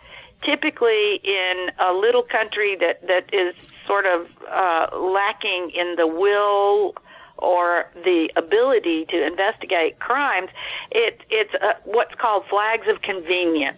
typically 0.43 1.19
in 1.23 1.69
a 1.79 1.93
little 1.93 2.23
country 2.23 2.77
that, 2.79 3.05
that 3.07 3.33
is 3.33 3.55
sort 3.85 4.05
of 4.05 4.27
uh, 4.51 4.87
lacking 4.97 5.71
in 5.73 5.95
the 5.95 6.07
will 6.07 6.95
or 7.37 7.85
the 7.93 8.29
ability 8.35 9.05
to 9.09 9.25
investigate 9.25 9.99
crimes. 9.99 10.49
It, 10.91 11.21
it's 11.29 11.53
uh, 11.55 11.73
what's 11.85 12.15
called 12.15 12.45
flags 12.49 12.87
of 12.87 13.01
convenience 13.01 13.77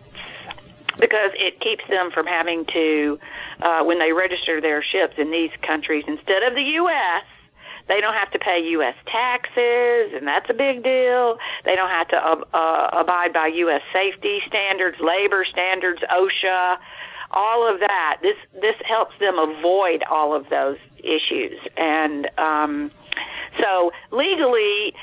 because 1.00 1.32
it 1.36 1.60
keeps 1.62 1.84
them 1.90 2.12
from 2.12 2.26
having 2.26 2.66
to, 2.66 3.20
uh, 3.62 3.84
when 3.84 4.00
they 4.00 4.12
register 4.12 4.60
their 4.60 4.84
ships 4.84 5.14
in 5.18 5.32
these 5.32 5.52
countries 5.66 6.04
instead 6.08 6.44
of 6.44 6.56
the 6.56 6.64
U.S., 6.64 7.24
they 7.90 8.00
don't 8.00 8.14
have 8.14 8.32
to 8.32 8.40
pay 8.40 8.62
U.S. 8.78 8.96
taxes, 9.08 10.14
and 10.14 10.26
that's 10.26 10.48
a 10.50 10.54
big 10.54 10.84
deal. 10.84 11.38
They 11.66 11.76
don't 11.76 11.90
have 11.90 12.08
to 12.10 12.18
uh, 12.18 12.46
uh, 12.54 13.02
abide 13.02 13.34
by 13.34 13.48
U.S. 13.48 13.82
safety 13.92 14.40
standards, 14.48 14.98
labor 15.02 15.44
standards, 15.52 16.00
OSHA, 16.04 16.78
all 17.32 17.68
of 17.68 17.80
that. 17.80 18.20
This 18.22 18.38
this 18.54 18.76
helps 18.88 19.18
them 19.20 19.40
avoid 19.40 20.04
all 20.04 20.36
of 20.36 20.50
those 20.50 20.78
issues, 21.00 21.60
and 21.76 22.30
um, 22.38 22.92
so 23.60 23.92
legally. 24.12 24.94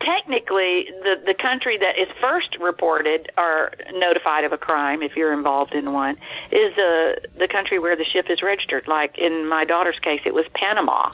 Technically, 0.00 0.86
the 1.02 1.14
the 1.24 1.34
country 1.40 1.78
that 1.78 1.96
is 1.96 2.08
first 2.20 2.58
reported 2.60 3.30
or 3.38 3.72
notified 3.94 4.44
of 4.44 4.52
a 4.52 4.58
crime, 4.58 5.02
if 5.02 5.16
you're 5.16 5.32
involved 5.32 5.72
in 5.72 5.92
one, 5.92 6.16
is 6.50 6.74
the 6.76 7.16
the 7.38 7.48
country 7.48 7.78
where 7.78 7.96
the 7.96 8.04
ship 8.04 8.26
is 8.28 8.42
registered. 8.42 8.86
Like 8.86 9.16
in 9.16 9.48
my 9.48 9.64
daughter's 9.64 9.98
case, 10.00 10.20
it 10.26 10.34
was 10.34 10.44
Panama. 10.52 11.10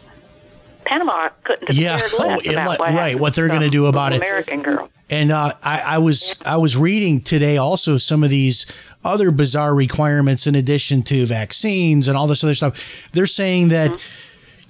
Panama 0.90 1.28
couldn't 1.44 1.72
Yeah. 1.72 2.00
Oh, 2.18 2.40
it- 2.42 2.52
about 2.52 2.80
right, 2.80 3.14
what 3.14 3.20
what 3.22 3.34
they're 3.34 3.46
gonna 3.48 3.70
do 3.70 3.86
about 3.86 4.10
little 4.10 4.22
it. 4.26 4.28
American 4.28 4.62
girl. 4.62 4.90
And 5.08 5.30
uh, 5.30 5.54
I, 5.62 5.80
I 5.80 5.98
was 5.98 6.34
I 6.44 6.56
was 6.56 6.76
reading 6.76 7.20
today 7.20 7.56
also 7.56 7.96
some 7.96 8.24
of 8.24 8.30
these 8.30 8.66
other 9.04 9.30
bizarre 9.30 9.74
requirements 9.74 10.46
in 10.48 10.54
addition 10.56 11.02
to 11.04 11.26
vaccines 11.26 12.08
and 12.08 12.16
all 12.16 12.26
this 12.26 12.42
other 12.42 12.54
stuff. 12.56 13.08
They're 13.12 13.26
saying 13.28 13.68
that 13.68 13.98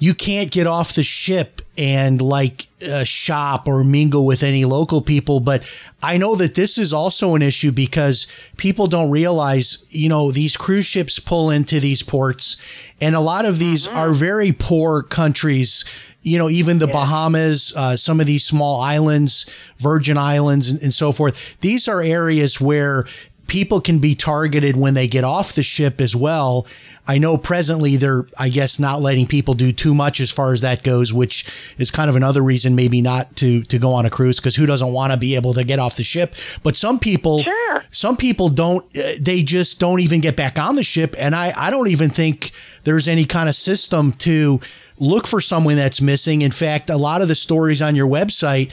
you 0.00 0.14
can't 0.14 0.50
get 0.50 0.66
off 0.66 0.94
the 0.94 1.04
ship 1.04 1.60
and 1.76 2.20
like 2.20 2.66
uh, 2.90 3.04
shop 3.04 3.68
or 3.68 3.84
mingle 3.84 4.26
with 4.26 4.42
any 4.42 4.64
local 4.64 5.02
people. 5.02 5.40
But 5.40 5.62
I 6.02 6.16
know 6.16 6.34
that 6.36 6.54
this 6.54 6.78
is 6.78 6.92
also 6.92 7.34
an 7.34 7.42
issue 7.42 7.70
because 7.70 8.26
people 8.56 8.86
don't 8.86 9.10
realize, 9.10 9.84
you 9.90 10.08
know, 10.08 10.32
these 10.32 10.56
cruise 10.56 10.86
ships 10.86 11.18
pull 11.18 11.50
into 11.50 11.78
these 11.78 12.02
ports, 12.02 12.56
and 13.00 13.14
a 13.14 13.20
lot 13.20 13.44
of 13.44 13.58
these 13.58 13.86
are 13.86 14.12
very 14.12 14.52
poor 14.52 15.02
countries. 15.02 15.84
You 16.22 16.36
know, 16.36 16.50
even 16.50 16.80
the 16.80 16.86
Bahamas, 16.86 17.72
uh, 17.74 17.96
some 17.96 18.20
of 18.20 18.26
these 18.26 18.44
small 18.44 18.82
islands, 18.82 19.46
Virgin 19.78 20.18
Islands, 20.18 20.70
and, 20.70 20.82
and 20.82 20.92
so 20.92 21.12
forth. 21.12 21.56
These 21.62 21.88
are 21.88 22.02
areas 22.02 22.60
where 22.60 23.06
people 23.50 23.80
can 23.80 23.98
be 23.98 24.14
targeted 24.14 24.76
when 24.78 24.94
they 24.94 25.08
get 25.08 25.24
off 25.24 25.54
the 25.54 25.62
ship 25.64 26.00
as 26.00 26.14
well. 26.14 26.68
I 27.08 27.18
know 27.18 27.36
presently 27.36 27.96
they're, 27.96 28.24
I 28.38 28.48
guess, 28.48 28.78
not 28.78 29.02
letting 29.02 29.26
people 29.26 29.54
do 29.54 29.72
too 29.72 29.92
much 29.92 30.20
as 30.20 30.30
far 30.30 30.52
as 30.52 30.60
that 30.60 30.84
goes, 30.84 31.12
which 31.12 31.44
is 31.76 31.90
kind 31.90 32.08
of 32.08 32.14
another 32.14 32.42
reason 32.42 32.76
maybe 32.76 33.02
not 33.02 33.34
to 33.36 33.62
to 33.64 33.78
go 33.80 33.92
on 33.92 34.06
a 34.06 34.10
cruise 34.10 34.38
because 34.38 34.54
who 34.54 34.66
doesn't 34.66 34.92
want 34.92 35.12
to 35.12 35.16
be 35.16 35.34
able 35.34 35.52
to 35.54 35.64
get 35.64 35.80
off 35.80 35.96
the 35.96 36.04
ship? 36.04 36.36
But 36.62 36.76
some 36.76 37.00
people, 37.00 37.42
Sure. 37.42 37.82
some 37.90 38.16
people 38.16 38.48
don't. 38.50 38.84
Uh, 38.96 39.14
they 39.20 39.42
just 39.42 39.80
don't 39.80 39.98
even 39.98 40.20
get 40.20 40.36
back 40.36 40.56
on 40.56 40.76
the 40.76 40.84
ship, 40.84 41.16
and 41.18 41.34
I 41.34 41.52
I 41.56 41.70
don't 41.70 41.88
even 41.88 42.10
think 42.10 42.52
there's 42.84 43.08
any 43.08 43.24
kind 43.24 43.48
of 43.48 43.56
system 43.56 44.12
to 44.12 44.60
look 45.00 45.26
for 45.26 45.40
someone 45.40 45.74
that's 45.74 46.00
missing. 46.00 46.42
In 46.42 46.52
fact, 46.52 46.88
a 46.88 46.96
lot 46.96 47.20
of 47.20 47.26
the 47.26 47.34
stories 47.34 47.82
on 47.82 47.96
your 47.96 48.06
website 48.06 48.70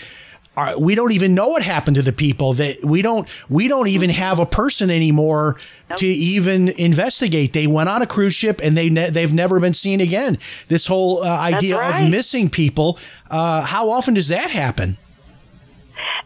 are, 0.58 0.78
we 0.78 0.96
don't 0.96 1.14
even 1.14 1.34
know 1.34 1.48
what 1.48 1.64
happened 1.64 1.96
to 1.96 2.02
the 2.02 2.12
people 2.12 2.54
that 2.56 2.84
we 2.84 3.02
don't 3.02 3.30
we 3.50 3.70
don't 3.70 3.88
even 3.88 4.10
have 4.10 4.40
a 4.40 4.46
person 4.46 4.90
anymore 4.90 5.56
to 5.96 6.06
even 6.06 6.68
investigate 6.78 7.54
they 7.54 7.68
went 7.68 7.88
on 7.88 8.02
a 8.02 8.08
cruise 8.08 8.36
ship 8.36 8.60
and 8.62 8.76
they 8.76 8.90
ne- 8.90 9.10
they've 9.10 9.34
never 9.34 9.60
been 9.60 9.74
seen 9.74 10.02
again 10.02 10.38
this 10.68 10.88
whole 10.88 11.24
uh, 11.24 11.28
idea 11.28 11.78
right. 11.78 12.04
of 12.04 12.10
missing 12.10 12.50
people 12.50 13.00
uh, 13.32 13.62
how 13.62 13.90
often 13.90 14.14
does 14.14 14.28
that 14.28 14.50
happen 14.52 14.98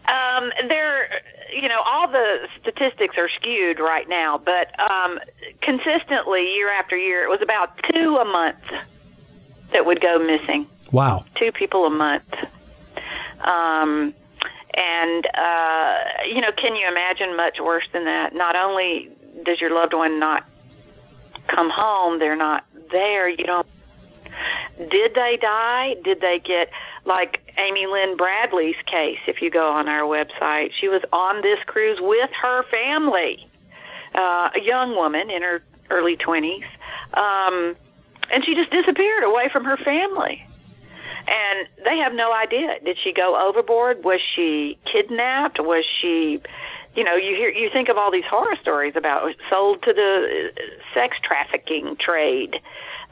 Um, 0.08 0.50
there, 0.68 1.22
you 1.54 1.68
know, 1.68 1.80
all 1.86 2.08
the 2.08 2.48
statistics 2.60 3.16
are 3.16 3.28
skewed 3.38 3.78
right 3.78 4.08
now, 4.08 4.38
but 4.38 4.66
um, 4.80 5.20
consistently, 5.60 6.54
year 6.54 6.70
after 6.70 6.96
year, 6.96 7.22
it 7.24 7.28
was 7.28 7.40
about 7.40 7.78
two 7.92 8.16
a 8.16 8.24
month. 8.24 8.58
that 9.72 9.86
would 9.86 10.00
go 10.00 10.18
missing. 10.18 10.66
Wow. 10.90 11.24
Two 11.36 11.52
people 11.52 11.86
a 11.86 11.90
month. 11.90 12.30
Um, 13.40 14.14
and 14.74 15.26
uh, 15.26 15.94
you 16.26 16.40
know, 16.40 16.52
can 16.56 16.76
you 16.76 16.88
imagine 16.88 17.36
much 17.36 17.58
worse 17.60 17.84
than 17.92 18.04
that? 18.04 18.34
Not 18.34 18.56
only 18.56 19.10
does 19.44 19.60
your 19.60 19.70
loved 19.74 19.94
one 19.94 20.18
not 20.18 20.44
come 21.48 21.70
home, 21.70 22.18
they're 22.18 22.36
not 22.36 22.64
there. 22.90 23.28
You 23.28 23.44
don't. 23.44 23.66
Did 24.78 25.14
they 25.14 25.38
die? 25.40 25.94
Did 26.02 26.20
they 26.20 26.40
get 26.44 26.70
like 27.04 27.40
Amy 27.58 27.86
Lynn 27.86 28.16
Bradley's 28.16 28.76
case? 28.86 29.18
If 29.26 29.42
you 29.42 29.50
go 29.50 29.68
on 29.68 29.88
our 29.88 30.02
website, 30.02 30.70
she 30.80 30.88
was 30.88 31.02
on 31.12 31.42
this 31.42 31.58
cruise 31.66 31.98
with 32.00 32.30
her 32.40 32.64
family, 32.70 33.46
uh, 34.14 34.50
a 34.54 34.60
young 34.62 34.96
woman 34.96 35.30
in 35.30 35.42
her 35.42 35.62
early 35.90 36.16
twenties, 36.16 36.64
um, 37.14 37.76
and 38.30 38.44
she 38.44 38.54
just 38.54 38.70
disappeared 38.70 39.24
away 39.24 39.50
from 39.52 39.64
her 39.64 39.76
family 39.76 40.46
and 41.32 41.68
they 41.84 41.96
have 41.96 42.12
no 42.12 42.32
idea. 42.32 42.76
Did 42.84 42.98
she 43.02 43.12
go 43.12 43.40
overboard? 43.40 44.04
Was 44.04 44.20
she 44.36 44.78
kidnapped? 44.90 45.58
Was 45.60 45.84
she, 46.00 46.42
you 46.94 47.04
know, 47.04 47.16
you 47.16 47.34
hear 47.34 47.48
you 47.48 47.70
think 47.72 47.88
of 47.88 47.96
all 47.96 48.10
these 48.10 48.26
horror 48.28 48.56
stories 48.60 48.94
about 48.96 49.34
sold 49.48 49.82
to 49.84 49.92
the 49.94 50.50
uh, 50.54 50.60
sex 50.94 51.16
trafficking 51.22 51.96
trade. 51.98 52.56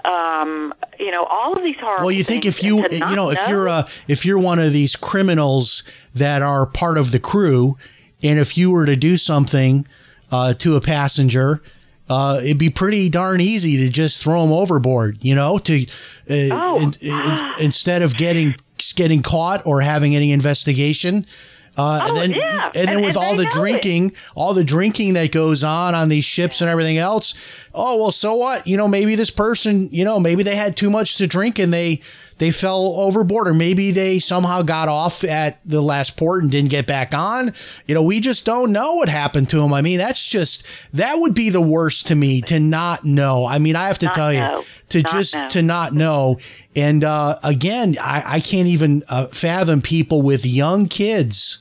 Um, 0.05 0.75
you 0.99 1.11
know, 1.11 1.25
all 1.25 1.57
of 1.57 1.63
these 1.63 1.77
horror. 1.81 2.01
Well, 2.01 2.11
you 2.11 2.25
think 2.25 2.45
if 2.45 2.63
you 2.63 2.87
you 2.91 3.17
know 3.17 3.31
if 3.31 3.49
you're 3.49 3.69
uh, 3.69 3.89
if 4.07 4.27
you're 4.27 4.39
one 4.39 4.59
of 4.59 4.73
these 4.73 4.97
criminals 4.97 5.83
that 6.15 6.43
are 6.43 6.67
part 6.67 6.99
of 6.99 7.13
the 7.13 7.19
crew, 7.19 7.79
and 8.23 8.39
if 8.39 8.57
you 8.57 8.71
were 8.71 8.87
to 8.87 8.97
do 8.97 9.17
something 9.17 9.87
uh, 10.31 10.55
to 10.55 10.77
a 10.77 10.81
passenger 10.81 11.63
uh, 12.11 12.41
it'd 12.43 12.59
be 12.59 12.69
pretty 12.71 13.09
darn 13.09 13.41
easy 13.41 13.77
to 13.79 13.89
just 13.89 14.21
throw 14.23 14.43
them 14.43 14.53
overboard, 14.53 15.17
you 15.23 15.35
know, 15.35 15.57
to 15.59 15.83
uh, 16.29 16.35
Oh. 16.53 16.81
in- 16.83 16.95
in- 17.01 17.41
instead 17.61 18.03
of 18.03 18.17
getting 18.17 18.55
getting 18.97 19.23
caught 19.23 19.65
or 19.67 19.81
having 19.83 20.15
any 20.17 20.33
investigation. 20.33 21.25
Uh, 21.79 22.01
and 22.03 22.11
Oh, 22.11 22.21
then, 22.21 22.31
yeah. 22.33 22.65
and 22.75 22.89
then 22.89 22.97
And- 22.97 23.05
with 23.05 23.17
and 23.17 23.25
all 23.25 23.37
the 23.37 23.45
know 23.45 23.49
it. 23.49 23.53
drinking, 23.55 24.13
all 24.35 24.55
the 24.55 24.65
drinking 24.65 25.15
that 25.15 25.31
goes 25.33 25.63
on 25.63 25.95
on 25.95 26.09
these 26.09 26.25
ships 26.25 26.61
and 26.61 26.69
everything 26.69 26.99
else. 26.99 27.33
Oh 27.75 27.97
well, 27.97 28.11
so 28.11 28.35
what? 28.35 28.67
You 28.67 28.77
know, 28.77 28.89
maybe 28.89 29.15
this 29.15 29.31
person, 29.31 29.89
you 29.93 30.05
know, 30.05 30.19
maybe 30.19 30.43
they 30.43 30.57
had 30.57 30.77
too 30.77 30.91
much 30.91 31.17
to 31.17 31.27
drink 31.27 31.59
and 31.59 31.73
they 31.73 32.01
they 32.41 32.51
fell 32.51 32.95
overboard, 32.97 33.47
or 33.49 33.53
maybe 33.55 33.91
they 33.91 34.19
somehow 34.19 34.63
got 34.63 34.89
off 34.89 35.25
at 35.25 35.61
the 35.65 35.83
last 35.83 36.17
port 36.17 36.43
and 36.43 36.51
didn't 36.51 36.71
get 36.71 36.87
back 36.87 37.13
on. 37.13 37.53
You 37.87 37.95
know, 37.95 38.03
we 38.03 38.19
just 38.19 38.47
don't 38.47 38.73
know 38.73 38.95
what 38.95 39.11
happened 39.11 39.51
to 39.51 39.59
them. 39.59 39.75
I 39.75 39.83
mean, 39.83 39.99
that's 39.99 40.27
just 40.27 40.65
that 40.95 41.19
would 41.21 41.35
be 41.35 41.51
the 41.51 41.61
worst 41.61 42.07
to 42.07 42.15
me 42.15 42.41
to 42.43 42.59
not 42.59 43.05
know. 43.05 43.47
I 43.47 43.59
mean, 43.59 43.77
I 43.77 43.89
have 43.89 43.99
to 43.99 44.07
Not 44.07 44.15
tell 44.15 44.33
know. 44.33 44.59
you 44.61 44.65
to 44.89 45.03
Not 45.03 45.13
just 45.13 45.35
know. 45.35 45.49
to 45.51 45.63
not 45.63 45.93
know. 45.93 46.39
And 46.75 47.05
uh, 47.05 47.39
again, 47.43 47.99
I, 48.01 48.23
I 48.27 48.41
can't 48.41 48.69
even 48.69 49.03
uh, 49.11 49.27
fathom 49.27 49.83
people 49.83 50.23
with 50.23 50.47
young 50.47 50.89
kids 50.89 51.59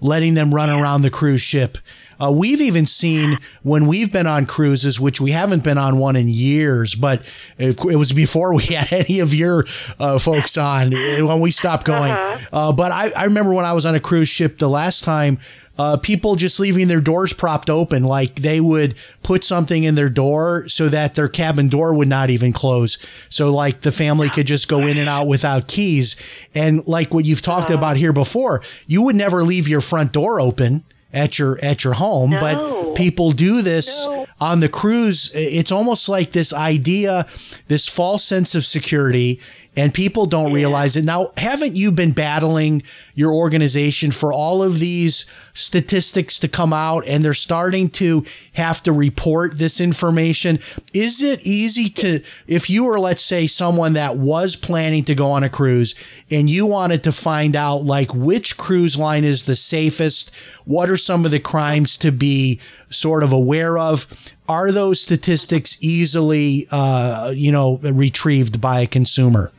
letting 0.00 0.34
them 0.34 0.52
run 0.52 0.68
around 0.68 1.02
the 1.02 1.10
cruise 1.10 1.42
ship. 1.42 1.78
Uh, 2.20 2.32
we've 2.32 2.60
even 2.60 2.86
seen 2.86 3.38
when 3.62 3.86
we've 3.86 4.12
been 4.12 4.26
on 4.26 4.46
cruises, 4.46 4.98
which 5.00 5.20
we 5.20 5.30
haven't 5.30 5.62
been 5.64 5.78
on 5.78 5.98
one 5.98 6.16
in 6.16 6.28
years, 6.28 6.94
but 6.94 7.24
it, 7.58 7.78
it 7.84 7.96
was 7.96 8.12
before 8.12 8.54
we 8.54 8.64
had 8.74 8.92
any 8.92 9.20
of 9.20 9.34
your 9.34 9.64
uh, 9.98 10.18
folks 10.18 10.56
on 10.56 10.94
uh, 10.94 11.26
when 11.26 11.40
we 11.40 11.50
stopped 11.50 11.84
going. 11.84 12.12
uh 12.52 12.72
but 12.72 12.92
I, 12.92 13.10
I 13.10 13.24
remember 13.24 13.52
when 13.52 13.64
I 13.64 13.72
was 13.72 13.86
on 13.86 13.94
a 13.94 14.00
cruise 14.00 14.28
ship 14.28 14.58
the 14.58 14.68
last 14.68 15.04
time. 15.04 15.38
Uh, 15.78 15.96
people 15.96 16.34
just 16.34 16.58
leaving 16.58 16.88
their 16.88 17.00
doors 17.00 17.32
propped 17.32 17.70
open, 17.70 18.02
like 18.02 18.34
they 18.34 18.60
would 18.60 18.96
put 19.22 19.44
something 19.44 19.84
in 19.84 19.94
their 19.94 20.08
door 20.08 20.68
so 20.68 20.88
that 20.88 21.14
their 21.14 21.28
cabin 21.28 21.68
door 21.68 21.94
would 21.94 22.08
not 22.08 22.30
even 22.30 22.52
close. 22.52 22.98
So, 23.28 23.54
like 23.54 23.82
the 23.82 23.92
family 23.92 24.28
could 24.28 24.48
just 24.48 24.66
go 24.66 24.80
in 24.80 24.96
and 24.96 25.08
out 25.08 25.28
without 25.28 25.68
keys. 25.68 26.16
And 26.52 26.84
like 26.88 27.14
what 27.14 27.24
you've 27.24 27.42
talked 27.42 27.70
about 27.70 27.96
here 27.96 28.12
before, 28.12 28.60
you 28.88 29.02
would 29.02 29.14
never 29.14 29.44
leave 29.44 29.68
your 29.68 29.80
front 29.80 30.10
door 30.10 30.40
open 30.40 30.82
at 31.12 31.38
your 31.38 31.58
at 31.64 31.84
your 31.84 31.94
home, 31.94 32.30
No. 32.30 32.40
but 32.40 32.94
people 32.94 33.32
do 33.32 33.62
this 33.62 33.86
No. 34.06 34.26
on 34.40 34.60
the 34.60 34.68
cruise. 34.68 35.30
It's 35.34 35.72
almost 35.72 36.08
like 36.08 36.32
this 36.32 36.52
idea, 36.52 37.26
this 37.68 37.86
false 37.86 38.24
sense 38.24 38.54
of 38.54 38.64
security, 38.66 39.40
and 39.78 39.94
people 39.94 40.26
don't 40.26 40.52
realize 40.52 40.96
it. 40.96 41.04
Now, 41.04 41.30
haven't 41.36 41.76
you 41.76 41.92
been 41.92 42.10
battling 42.10 42.82
your 43.14 43.32
organization 43.32 44.10
for 44.10 44.32
all 44.32 44.60
of 44.60 44.80
these 44.80 45.24
statistics 45.52 46.40
to 46.40 46.48
come 46.48 46.72
out 46.72 47.06
and 47.06 47.24
they're 47.24 47.32
starting 47.32 47.88
to 47.90 48.24
have 48.54 48.82
to 48.82 48.92
report 48.92 49.56
this 49.56 49.80
information? 49.80 50.58
Is 50.92 51.22
it 51.22 51.46
easy 51.46 51.88
to, 51.90 52.20
if 52.48 52.68
you 52.68 52.84
were, 52.84 52.98
let's 52.98 53.24
say, 53.24 53.46
someone 53.46 53.92
that 53.92 54.16
was 54.16 54.56
planning 54.56 55.04
to 55.04 55.14
go 55.14 55.30
on 55.30 55.44
a 55.44 55.48
cruise 55.48 55.94
and 56.28 56.50
you 56.50 56.66
wanted 56.66 57.04
to 57.04 57.12
find 57.12 57.54
out 57.54 57.84
like 57.84 58.12
which 58.12 58.56
cruise 58.56 58.98
line 58.98 59.22
is 59.22 59.44
the 59.44 59.54
safest, 59.54 60.34
what 60.64 60.90
are 60.90 60.96
some 60.96 61.24
of 61.24 61.30
the 61.30 61.38
crimes 61.38 61.96
to 61.98 62.10
be 62.10 62.58
sort 62.90 63.22
of 63.22 63.32
aware 63.32 63.78
of? 63.78 64.08
Are 64.48 64.72
those 64.72 65.00
statistics 65.00 65.78
easily, 65.80 66.66
uh, 66.72 67.32
you 67.36 67.52
know, 67.52 67.76
retrieved 67.76 68.60
by 68.60 68.80
a 68.80 68.86
consumer? 68.88 69.52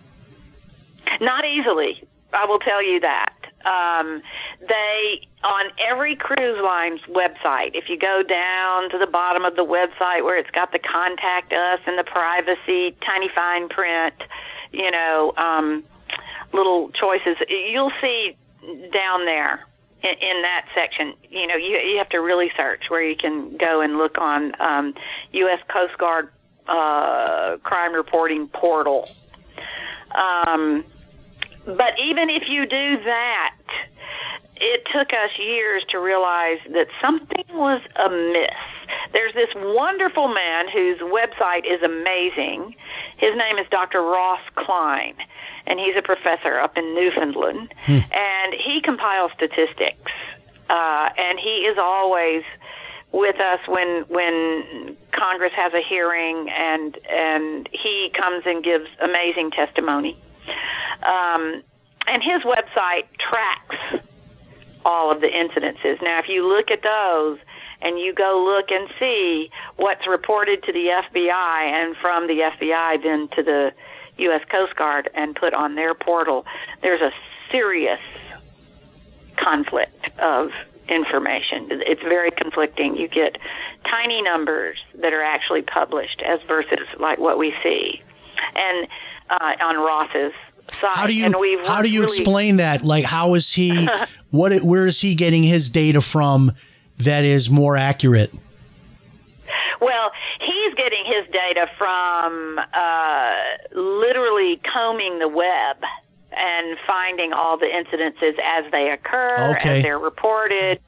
Not 1.22 1.46
easily. 1.46 2.04
I 2.34 2.46
will 2.46 2.60
tell 2.60 2.84
you 2.84 3.00
that. 3.00 3.34
Um, 3.66 4.22
they 4.62 5.28
on 5.44 5.66
every 5.90 6.16
cruise 6.16 6.60
line's 6.64 7.02
website. 7.10 7.72
If 7.74 7.90
you 7.90 7.98
go 7.98 8.24
down 8.28 8.90
to 8.92 8.98
the 8.98 9.08
bottom 9.08 9.46
of 9.46 9.56
the 9.56 9.66
website 9.66 10.24
where 10.24 10.38
it's 10.38 10.52
got 10.52 10.72
the 10.72 10.80
contact 10.80 11.52
us 11.54 11.80
and 11.86 11.98
the 11.98 12.04
privacy 12.04 12.96
tiny 13.06 13.30
fine 13.34 13.68
print, 13.68 14.16
you 14.72 14.92
know, 14.92 15.34
um, 15.38 15.84
little 16.54 16.90
choices, 16.92 17.38
you'll 17.50 17.92
see 18.02 18.36
down 18.94 19.26
there 19.26 19.66
in, 20.04 20.42
that 20.42 20.66
section. 20.74 21.14
You 21.30 21.48
know, 21.48 21.56
you 21.56 21.78
you 21.80 21.98
have 21.98 22.10
to 22.10 22.20
really 22.20 22.52
search 22.56 22.84
where 22.90 23.04
you 23.04 23.16
can 23.16 23.58
go 23.58 23.82
and 23.82 23.98
look 23.98 24.18
on 24.18 24.54
um, 24.62 24.94
U.S. 25.32 25.60
Coast 25.68 25.98
Guard 25.98 26.30
uh, 26.68 27.58
crime 27.64 27.94
reporting 27.94 28.48
portal. 28.48 29.10
Um, 30.16 30.86
but 31.66 31.94
even 32.04 32.30
if 32.30 32.44
you 32.48 32.66
do 32.66 33.04
that, 33.04 33.56
it 34.58 34.84
took 34.94 35.10
us 35.10 35.32
years 35.40 35.84
to 35.90 36.00
realize 36.00 36.60
that 36.74 36.88
something 37.02 37.46
was 37.54 37.82
amiss. 37.96 38.50
There's 39.14 39.34
this 39.34 39.50
wonderful 39.56 40.28
man 40.28 40.68
whose 40.68 41.00
website 41.00 41.66
is 41.66 41.82
amazing. 41.82 42.76
His 43.18 43.36
name 43.38 43.58
is 43.58 43.68
Dr. 43.72 44.02
Ross 44.02 44.42
Klein, 44.56 45.16
and 45.66 45.80
he's 45.80 45.96
a 45.98 46.02
professor 46.02 46.60
up 46.60 46.78
in 46.78 46.94
Newfoundland. 46.94 47.74
And 47.88 48.54
he 48.54 48.82
compiles 48.84 49.32
statistics, 49.36 50.12
uh, 50.70 51.10
and 51.18 51.40
he 51.40 51.66
is 51.70 51.78
always 51.80 52.44
with 53.12 53.40
us 53.40 53.60
when 53.68 54.06
when 54.08 54.98
Congress 55.18 55.54
has 55.56 55.74
a 55.74 55.82
hearing, 55.88 56.50
and 56.50 56.98
and 57.10 57.70
he 57.72 58.12
comes 58.16 58.44
and 58.46 58.64
gives 58.64 58.86
amazing 59.02 59.52
testimony. 59.52 60.18
Um, 61.04 61.64
and 62.08 62.24
his 62.24 62.42
website 62.44 63.08
tracks 63.20 64.06
all 64.86 65.12
of 65.12 65.22
the 65.22 65.28
incidences. 65.28 66.02
Now, 66.02 66.20
if 66.20 66.26
you 66.28 66.48
look 66.48 66.72
at 66.72 66.82
those 66.82 67.38
and 67.82 68.00
you 68.00 68.14
go 68.14 68.44
look 68.46 68.72
and 68.72 68.90
see 69.00 69.50
what's 69.78 70.08
reported 70.08 70.64
to 70.64 70.74
the 70.74 70.88
FBI 70.88 71.60
and 71.72 71.96
from 71.98 72.28
the 72.28 72.52
FBI 72.58 73.04
then 73.04 73.30
to 73.36 73.44
the 73.44 73.72
U.S. 74.18 74.42
Coast 74.50 74.76
Guard 74.76 75.10
and 75.14 75.36
put 75.36 75.54
on 75.54 75.76
their 75.76 75.94
portal, 75.94 76.46
there's 76.82 77.02
a 77.02 77.12
serious 77.52 78.00
conflict 79.38 80.10
of 80.20 80.50
information. 80.90 81.68
It's 81.70 82.02
very 82.02 82.32
conflicting. 82.32 82.98
You 82.98 83.08
get 83.08 83.38
tiny 83.90 84.22
numbers 84.22 84.78
that 84.96 85.14
are 85.14 85.24
actually 85.24 85.62
published 85.62 86.22
as 86.26 86.40
versus 86.48 86.88
like 87.00 87.20
what 87.20 87.38
we 87.38 87.54
see. 87.64 88.02
And 88.56 88.88
uh, 89.30 89.64
on 89.64 89.76
Ross's 89.78 90.34
side. 90.80 90.90
How 90.94 91.08
do 91.08 91.14
you 91.14 91.32
how 91.66 91.82
do 91.82 91.90
you 91.90 92.02
really- 92.02 92.18
explain 92.18 92.58
that? 92.58 92.84
Like, 92.84 93.06
how 93.06 93.34
is 93.36 93.52
he? 93.52 93.88
what? 94.32 94.62
Where 94.62 94.88
is 94.88 95.00
he 95.02 95.16
getting 95.16 95.44
his 95.44 95.70
data 95.70 96.02
from? 96.02 96.52
That 97.00 97.24
is 97.24 97.50
more 97.50 97.78
accurate. 97.78 98.32
Well, 99.82 100.12
he's 100.42 100.74
getting 100.76 101.06
his 101.06 101.26
data 101.32 101.68
from 101.78 102.60
uh, 102.60 103.34
literally 103.74 104.60
combing 104.74 105.20
the 105.20 105.30
web 105.30 105.78
and 106.36 106.78
finding 106.86 107.32
all 107.32 107.58
the 107.58 107.68
incidences 107.68 108.34
as 108.44 108.70
they 108.72 108.90
occur, 108.92 109.54
Okay. 109.56 109.78
as 109.78 109.84
they're 109.84 109.98
reported. 109.98 110.80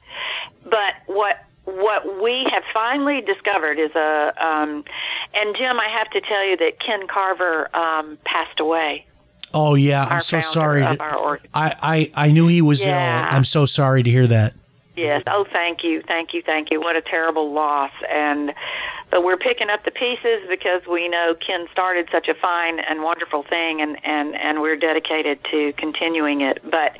But 0.65 0.93
what 1.07 1.37
what 1.65 2.21
we 2.21 2.47
have 2.51 2.63
finally 2.73 3.21
discovered 3.21 3.77
is 3.79 3.91
a 3.95 4.33
um, 4.43 4.83
and 5.33 5.55
Jim, 5.55 5.79
I 5.79 5.87
have 5.89 6.09
to 6.11 6.21
tell 6.21 6.45
you 6.47 6.57
that 6.57 6.79
Ken 6.85 7.07
Carver 7.07 7.73
um, 7.75 8.17
passed 8.25 8.59
away. 8.59 9.05
Oh 9.53 9.75
yeah, 9.75 10.05
I'm 10.05 10.21
so 10.21 10.41
sorry. 10.41 10.83
of 10.83 10.97
to- 10.97 11.03
our 11.03 11.15
org- 11.15 11.47
I, 11.53 11.75
I 12.15 12.25
I 12.27 12.31
knew 12.31 12.47
he 12.47 12.61
was 12.61 12.83
Yeah. 12.83 13.27
ill. 13.29 13.35
I'm 13.35 13.45
so 13.45 13.65
sorry 13.65 14.01
to 14.03 14.09
hear 14.09 14.27
that. 14.27 14.53
Yes. 15.01 15.23
Oh, 15.27 15.45
thank 15.51 15.83
you, 15.83 16.01
thank 16.07 16.33
you, 16.33 16.41
thank 16.45 16.69
you. 16.71 16.79
What 16.79 16.95
a 16.95 17.01
terrible 17.01 17.53
loss. 17.53 17.91
And 18.09 18.51
but 19.09 19.23
we're 19.23 19.37
picking 19.37 19.69
up 19.69 19.83
the 19.83 19.91
pieces 19.91 20.47
because 20.47 20.81
we 20.89 21.09
know 21.09 21.35
Ken 21.45 21.67
started 21.71 22.07
such 22.11 22.29
a 22.29 22.33
fine 22.33 22.79
and 22.79 23.03
wonderful 23.03 23.43
thing, 23.43 23.81
and 23.81 23.97
and 24.05 24.35
and 24.35 24.61
we're 24.61 24.77
dedicated 24.77 25.39
to 25.51 25.73
continuing 25.73 26.41
it. 26.41 26.59
But 26.63 26.97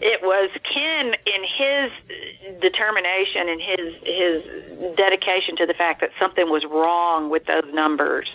it 0.00 0.20
was 0.22 0.50
Ken 0.62 1.14
in 1.26 1.42
his 1.58 2.60
determination 2.60 3.48
and 3.48 3.60
his 3.60 3.94
his 4.04 4.96
dedication 4.96 5.56
to 5.56 5.66
the 5.66 5.74
fact 5.74 6.00
that 6.02 6.10
something 6.20 6.50
was 6.50 6.64
wrong 6.64 7.30
with 7.30 7.46
those 7.46 7.72
numbers 7.72 8.28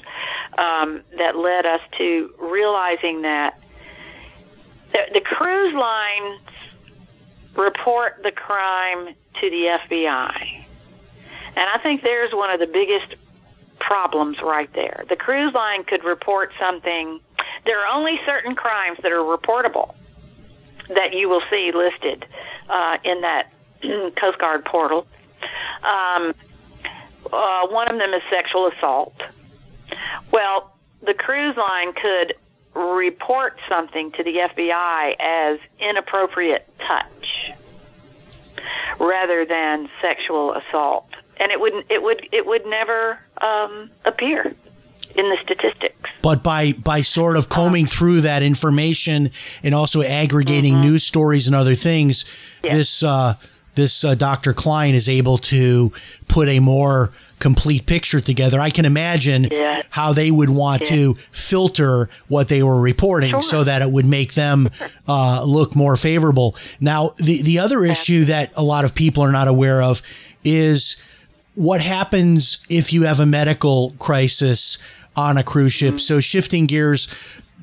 um, 0.57 1.01
that 1.17 1.35
led 1.35 1.65
us 1.65 1.81
to 1.97 2.33
realizing 2.39 3.21
that 3.21 3.59
the, 4.91 4.99
the 5.13 5.21
cruise 5.21 5.73
lines 5.73 6.41
report 7.55 8.21
the 8.23 8.31
crime 8.31 9.15
to 9.41 9.49
the 9.49 9.77
FBI. 9.89 10.65
And 11.55 11.69
I 11.73 11.77
think 11.83 12.01
there's 12.01 12.33
one 12.33 12.49
of 12.49 12.59
the 12.59 12.67
biggest 12.67 13.15
problems 13.79 14.37
right 14.41 14.71
there. 14.73 15.03
The 15.09 15.15
cruise 15.15 15.53
line 15.53 15.83
could 15.83 16.03
report 16.03 16.51
something. 16.59 17.19
There 17.65 17.85
are 17.85 17.95
only 17.95 18.19
certain 18.25 18.55
crimes 18.55 18.97
that 19.03 19.11
are 19.11 19.23
reportable 19.23 19.93
that 20.89 21.13
you 21.13 21.29
will 21.29 21.41
see 21.49 21.71
listed 21.73 22.25
uh, 22.69 22.97
in 23.03 23.21
that 23.21 23.51
Coast 23.81 24.39
Guard 24.39 24.65
portal. 24.65 25.05
Um, 25.83 26.33
uh, 27.31 27.67
one 27.67 27.89
of 27.89 27.97
them 27.99 28.13
is 28.13 28.21
sexual 28.29 28.67
assault. 28.67 29.15
Well, 30.31 30.75
the 31.05 31.13
cruise 31.13 31.55
line 31.57 31.93
could 31.93 32.33
report 32.73 33.57
something 33.69 34.11
to 34.13 34.23
the 34.23 34.49
FBI 34.49 35.15
as 35.19 35.59
inappropriate 35.79 36.67
touch 36.87 37.22
rather 38.99 39.45
than 39.45 39.89
sexual 40.01 40.53
assault, 40.53 41.07
and 41.39 41.51
it 41.51 41.59
would 41.59 41.73
it 41.89 42.01
would 42.01 42.27
it 42.31 42.45
would 42.45 42.65
never 42.65 43.19
um, 43.41 43.89
appear 44.05 44.55
in 45.15 45.29
the 45.29 45.37
statistics. 45.43 46.09
But 46.21 46.43
by 46.43 46.73
by 46.73 47.01
sort 47.01 47.37
of 47.37 47.49
combing 47.49 47.85
through 47.85 48.21
that 48.21 48.41
information 48.43 49.31
and 49.61 49.75
also 49.75 50.01
aggregating 50.01 50.73
Mm-hmm. 50.73 50.83
news 50.83 51.03
stories 51.03 51.47
and 51.47 51.55
other 51.55 51.75
things, 51.75 52.25
this 52.61 53.03
uh, 53.03 53.35
this 53.75 54.03
uh, 54.03 54.15
Dr. 54.15 54.53
Klein 54.53 54.95
is 54.95 55.09
able 55.09 55.37
to 55.39 55.91
put 56.27 56.47
a 56.47 56.59
more 56.59 57.11
complete 57.39 57.85
picture 57.85 58.21
together. 58.21 58.59
I 58.59 58.69
can 58.69 58.85
imagine 58.85 59.47
Yeah. 59.51 59.81
how 59.89 60.13
they 60.13 60.31
would 60.31 60.49
want 60.49 60.85
to 60.85 61.17
filter 61.31 62.09
what 62.27 62.47
they 62.47 62.63
were 62.63 62.79
reporting 62.79 63.41
so 63.41 63.63
that 63.63 63.81
it 63.81 63.91
would 63.91 64.05
make 64.05 64.33
them 64.33 64.69
uh, 65.07 65.43
look 65.43 65.75
more 65.75 65.97
favorable. 65.97 66.55
Now, 66.79 67.13
the 67.17 67.41
the 67.41 67.59
other 67.59 67.83
issue 67.85 68.25
that 68.25 68.51
a 68.55 68.63
lot 68.63 68.85
of 68.85 68.95
people 68.95 69.23
are 69.23 69.31
not 69.31 69.47
aware 69.47 69.81
of 69.81 70.01
is 70.43 70.95
what 71.55 71.81
happens 71.81 72.57
if 72.69 72.91
you 72.93 73.03
have 73.03 73.19
a 73.19 73.25
medical 73.25 73.91
crisis 73.99 74.77
on 75.15 75.37
a 75.37 75.43
cruise 75.43 75.73
ship. 75.73 75.99
So 75.99 76.19
shifting 76.19 76.65
gears, 76.65 77.07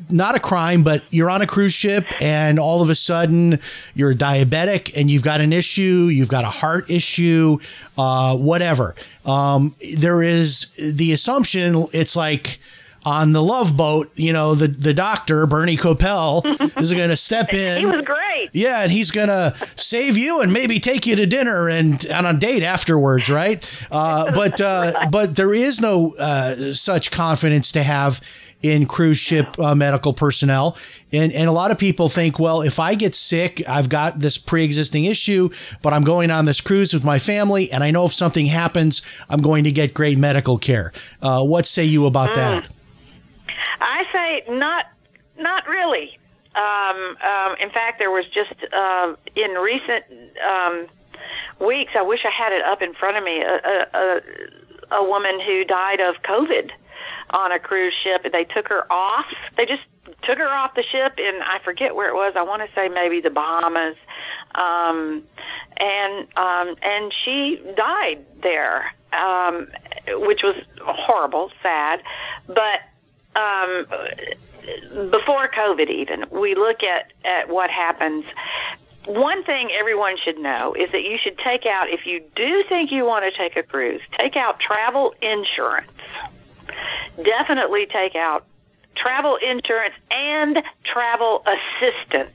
not 0.09 0.35
a 0.35 0.41
crime, 0.41 0.83
but 0.83 1.03
you're 1.11 1.31
on 1.31 1.43
a 1.43 1.47
cruise 1.47 1.75
ship 1.75 2.07
and 2.21 2.59
all 2.59 2.83
of 2.83 2.89
a 2.89 2.95
sudden 2.95 3.59
you're 3.95 4.15
diabetic 4.15 4.93
and 4.97 5.11
you've 5.11 5.23
got 5.23 5.41
an 5.41 5.53
issue, 5.53 6.09
you've 6.11 6.29
got 6.29 6.45
a 6.45 6.51
heart 6.51 6.91
issue, 6.91 7.59
uh, 7.99 8.37
whatever. 8.37 8.95
Um, 9.25 9.75
there 9.99 10.23
is 10.23 10.69
the 10.77 11.13
assumption 11.13 11.87
it's 11.93 12.17
like 12.17 12.59
on 13.05 13.33
the 13.33 13.43
love 13.43 13.77
boat, 13.77 14.11
you 14.15 14.33
know, 14.33 14.55
the, 14.55 14.69
the 14.69 14.93
doctor, 14.93 15.47
Bernie 15.47 15.77
Kopell, 15.77 16.45
is 16.83 16.93
going 16.93 17.09
to 17.09 17.17
step 17.17 17.53
in. 17.53 17.81
He 17.81 17.87
was 17.87 18.05
great. 18.05 18.51
Yeah, 18.53 18.81
and 18.83 18.93
he's 18.93 19.11
gonna 19.11 19.55
save 19.77 20.17
you 20.17 20.41
and 20.41 20.53
maybe 20.53 20.81
take 20.81 21.07
you 21.07 21.17
to 21.17 21.27
dinner 21.27 21.69
and, 21.69 22.05
and 22.07 22.27
on 22.27 22.37
a 22.37 22.39
date 22.39 22.63
afterwards, 22.63 23.29
right? 23.29 23.65
Uh, 23.91 24.31
but 24.33 24.61
uh, 24.61 25.07
but 25.11 25.37
there 25.37 25.55
is 25.55 25.81
no 25.81 26.15
uh, 26.17 26.73
such 26.75 27.11
confidence 27.11 27.73
to 27.73 27.83
have 27.83 28.21
in 28.63 28.87
cruise 28.87 29.19
ship 29.19 29.59
uh, 29.59 29.75
medical 29.75 30.13
personnel, 30.13 30.77
and 31.13 31.33
and 31.33 31.49
a 31.49 31.53
lot 31.53 31.71
of 31.71 31.79
people 31.79 32.09
think, 32.09 32.39
well, 32.39 32.61
if 32.61 32.79
I 32.79 32.95
get 32.95 33.15
sick, 33.15 33.67
I've 33.69 33.89
got 33.89 34.21
this 34.21 34.37
pre-existing 34.37 35.07
issue, 35.07 35.51
but 35.83 35.93
I'm 35.93 36.05
going 36.05 36.31
on 36.31 36.45
this 36.45 36.61
cruise 36.61 36.93
with 36.93 37.05
my 37.05 37.19
family, 37.19 37.71
and 37.73 37.83
I 37.83 37.91
know 37.91 38.05
if 38.05 38.13
something 38.13 38.47
happens, 38.47 39.03
I'm 39.29 39.41
going 39.41 39.65
to 39.65 39.73
get 39.73 39.95
great 39.95 40.19
medical 40.19 40.59
care. 40.59 40.93
Uh, 41.23 41.45
what 41.45 41.67
say 41.67 41.85
you 41.85 42.07
about 42.07 42.35
that? 42.35 42.69
I 43.81 44.05
say 44.13 44.55
not, 44.55 44.87
not 45.39 45.67
really. 45.67 46.19
Um, 46.55 47.17
um, 47.23 47.57
in 47.61 47.71
fact, 47.71 47.99
there 47.99 48.11
was 48.11 48.25
just 48.27 48.55
uh, 48.75 49.15
in 49.37 49.53
recent 49.53 50.05
um, 50.45 50.87
weeks. 51.67 51.93
I 51.97 52.03
wish 52.03 52.21
I 52.25 52.31
had 52.31 52.53
it 52.53 52.63
up 52.63 52.83
in 52.83 52.93
front 52.95 53.17
of 53.17 53.25
me. 53.25 53.41
A, 53.41 53.55
a, 53.55 53.87
a, 53.95 54.21
a 55.03 55.09
woman 55.09 55.41
who 55.41 55.65
died 55.65 56.01
of 56.01 56.17
COVID 56.23 56.71
on 57.31 57.53
a 57.53 57.59
cruise 57.59 57.95
ship. 58.03 58.31
They 58.33 58.45
took 58.45 58.69
her 58.69 58.91
off. 58.93 59.27
They 59.57 59.67
just 59.67 59.83
took 60.23 60.39
her 60.39 60.49
off 60.49 60.75
the 60.75 60.83
ship, 60.83 61.15
and 61.19 61.43
I 61.43 61.59
forget 61.65 61.95
where 61.95 62.09
it 62.09 62.15
was. 62.15 62.35
I 62.37 62.43
want 62.43 62.63
to 62.63 62.75
say 62.75 62.89
maybe 62.89 63.21
the 63.21 63.31
Bahamas, 63.31 63.97
um, 64.55 65.23
and 65.79 66.27
um, 66.37 66.75
and 66.83 67.13
she 67.25 67.61
died 67.77 68.25
there, 68.43 68.93
um, 69.13 69.69
which 70.27 70.41
was 70.43 70.57
horrible, 70.83 71.51
sad, 71.63 72.03
but 72.47 72.81
um, 73.37 73.87
before 75.11 75.49
COVID, 75.49 75.91
even 75.91 76.25
we 76.31 76.55
look 76.55 76.83
at 76.83 77.13
at 77.25 77.49
what 77.49 77.71
happens. 77.71 78.25
One 79.07 79.43
thing 79.45 79.71
everyone 79.79 80.17
should 80.23 80.39
know 80.39 80.75
is 80.75 80.91
that 80.93 81.03
you 81.03 81.17
should 81.23 81.39
take 81.39 81.65
out 81.65 81.89
if 81.89 82.05
you 82.05 82.23
do 82.37 82.63
think 82.69 82.93
you 82.93 83.07
want 83.07 83.25
to 83.25 83.37
take 83.37 83.57
a 83.57 83.63
cruise, 83.63 84.03
take 84.19 84.37
out 84.37 84.61
travel 84.61 85.15
insurance. 85.23 85.91
Definitely 87.17 87.87
take 87.87 88.15
out 88.15 88.47
travel 88.97 89.37
insurance 89.37 89.95
and 90.11 90.59
travel 90.85 91.45
assistance. 91.47 92.31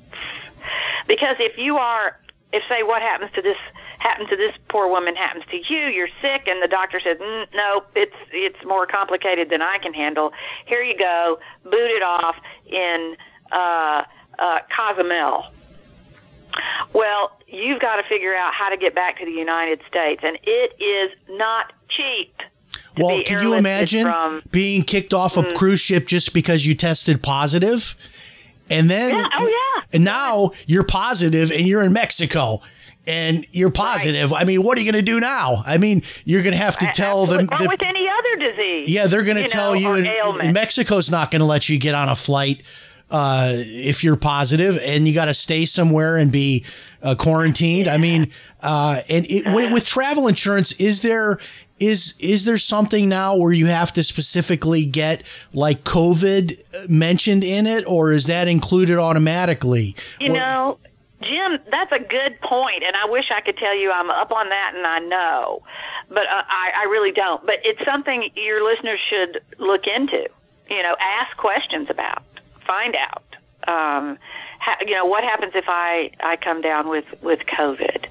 Because 1.08 1.36
if 1.40 1.58
you 1.58 1.78
are 1.78 2.18
if 2.56 2.64
say 2.70 2.84
what 2.84 3.02
happens 3.02 3.32
to 3.36 3.42
this 3.42 3.58
happened 4.00 4.30
to 4.30 4.38
this 4.38 4.54
poor 4.70 4.88
woman 4.88 5.16
happens 5.16 5.44
to 5.50 5.58
you 5.58 5.88
you're 5.88 6.10
sick 6.22 6.48
and 6.48 6.62
the 6.62 6.68
doctor 6.68 7.00
says 7.04 7.18
no 7.54 7.84
it's 7.96 8.16
it's 8.32 8.64
more 8.66 8.86
complicated 8.86 9.50
than 9.50 9.62
i 9.62 9.78
can 9.82 9.94
handle 9.94 10.32
here 10.66 10.82
you 10.82 10.98
go 10.98 11.38
boot 11.64 11.92
it 11.92 12.04
off 12.04 12.36
in 12.68 13.16
uh 13.52 14.04
uh 14.40 14.60
cozumel 14.76 15.46
well 16.94 17.38
you've 17.48 17.82
got 17.82 17.98
to 17.98 18.04
figure 18.08 18.36
out 18.36 18.54
how 18.54 18.70
to 18.70 18.78
get 18.78 18.94
back 18.94 19.18
to 19.18 19.26
the 19.26 19.32
united 19.32 19.82
states 19.88 20.22
and 20.24 20.38
it 20.44 20.72
is 20.80 21.12
not 21.38 21.74
cheap 21.90 22.34
Well, 22.98 23.22
can 23.24 23.42
you 23.42 23.54
imagine 23.54 24.04
from- 24.08 24.42
Mm. 24.42 24.52
being 24.52 24.84
kicked 24.84 25.14
off 25.14 25.38
a 25.38 25.44
cruise 25.54 25.80
ship 25.82 26.08
just 26.08 26.34
because 26.34 26.66
you 26.66 26.76
tested 26.76 27.22
positive? 27.22 27.96
And 28.70 28.90
then, 28.90 29.10
Yeah, 29.14 29.28
oh, 29.40 29.48
yeah. 29.48 29.84
and 29.94 30.04
now 30.04 30.52
you're 30.66 30.84
positive 30.84 31.52
and 31.52 31.68
you're 31.68 31.84
in 31.84 31.94
Mexico 31.94 32.62
and 33.08 33.46
you're 33.52 33.70
positive. 33.70 34.34
I 34.34 34.44
mean, 34.44 34.64
what 34.64 34.78
are 34.78 34.82
you 34.82 34.92
going 34.92 35.06
to 35.06 35.12
do 35.12 35.20
now? 35.20 35.64
I 35.66 35.78
mean, 35.78 36.02
you're 36.24 36.42
going 36.42 36.54
to 36.54 36.58
have 36.64 36.78
to 36.80 36.88
tell 36.88 37.28
them. 37.28 37.48
Or 37.52 37.68
with 37.68 37.86
any 37.86 38.08
other 38.10 38.50
disease 38.52 38.90
yeah, 38.90 39.06
they're 39.06 39.22
going 39.24 39.38
to 39.38 39.48
tell 39.48 39.74
know, 39.74 39.96
you, 39.96 40.08
and, 40.08 40.42
and 40.42 40.54
Mexico's 40.54 41.12
not 41.12 41.30
going 41.30 41.42
to 41.42 41.46
let 41.46 41.70
you 41.70 41.78
get 41.78 41.94
on 41.94 42.10
a 42.10 42.16
flight 42.16 42.64
uh, 43.12 43.52
if 43.54 44.04
you're 44.04 44.16
positive, 44.16 44.80
and 44.84 45.08
you 45.08 45.14
got 45.14 45.26
to 45.26 45.34
stay 45.36 45.68
somewhere 45.68 46.18
and 46.18 46.32
be 46.32 46.66
uh, 47.04 47.14
quarantined. 47.14 47.88
I 47.88 47.98
mean, 47.98 48.32
uh, 48.64 49.02
and 49.08 49.28
it, 49.30 49.54
with, 49.54 49.72
with 49.72 49.86
travel 49.86 50.28
insurance, 50.28 50.72
is 50.74 51.02
there 51.02 51.38
is 51.80 52.16
is 52.20 52.46
there 52.46 52.58
something 52.58 53.10
now 53.10 53.36
where 53.36 53.52
you 53.52 53.66
have 53.68 53.92
to 53.94 54.04
specifically 54.04 54.86
get 54.86 55.24
like 55.54 55.84
COVID 55.84 56.90
mentioned 56.90 57.44
in 57.44 57.68
it, 57.68 57.86
or 57.86 58.12
is 58.12 58.28
that 58.28 58.48
included 58.48 58.98
automatically? 58.98 59.96
You 60.20 60.34
know, 60.34 60.80
Jim, 61.22 61.58
that's 61.72 61.92
a 61.92 62.00
good 62.00 62.40
point, 62.42 62.84
and 62.86 62.96
I 62.96 63.10
wish 63.10 63.26
I 63.36 63.42
could 63.42 63.58
tell 63.58 63.76
you 63.76 63.92
I'm 63.92 64.10
up 64.10 64.32
on 64.32 64.50
that 64.50 64.74
and 64.76 64.86
I 64.86 65.00
know, 65.00 65.64
but 66.10 66.24
uh, 66.24 66.44
I, 66.48 66.84
I 66.84 66.84
really 66.90 67.12
don't. 67.12 67.46
But 67.46 67.56
it's 67.64 67.84
something 67.84 68.30
your 68.36 68.64
listeners 68.64 69.00
should 69.10 69.42
look 69.60 69.82
into. 69.88 70.30
You 70.70 70.82
know, 70.82 70.96
ask 71.00 71.36
questions 71.38 71.90
about, 71.90 72.24
find 72.66 72.96
out. 72.96 73.24
Um, 73.68 74.18
ha, 74.66 74.76
you 74.86 74.96
know, 74.96 75.06
what 75.06 75.24
happens 75.24 75.54
if 75.56 75.66
I 75.68 76.12
I 76.20 76.36
come 76.38 76.62
down 76.62 76.90
with 76.90 77.06
with 77.22 77.40
COVID? 77.58 78.06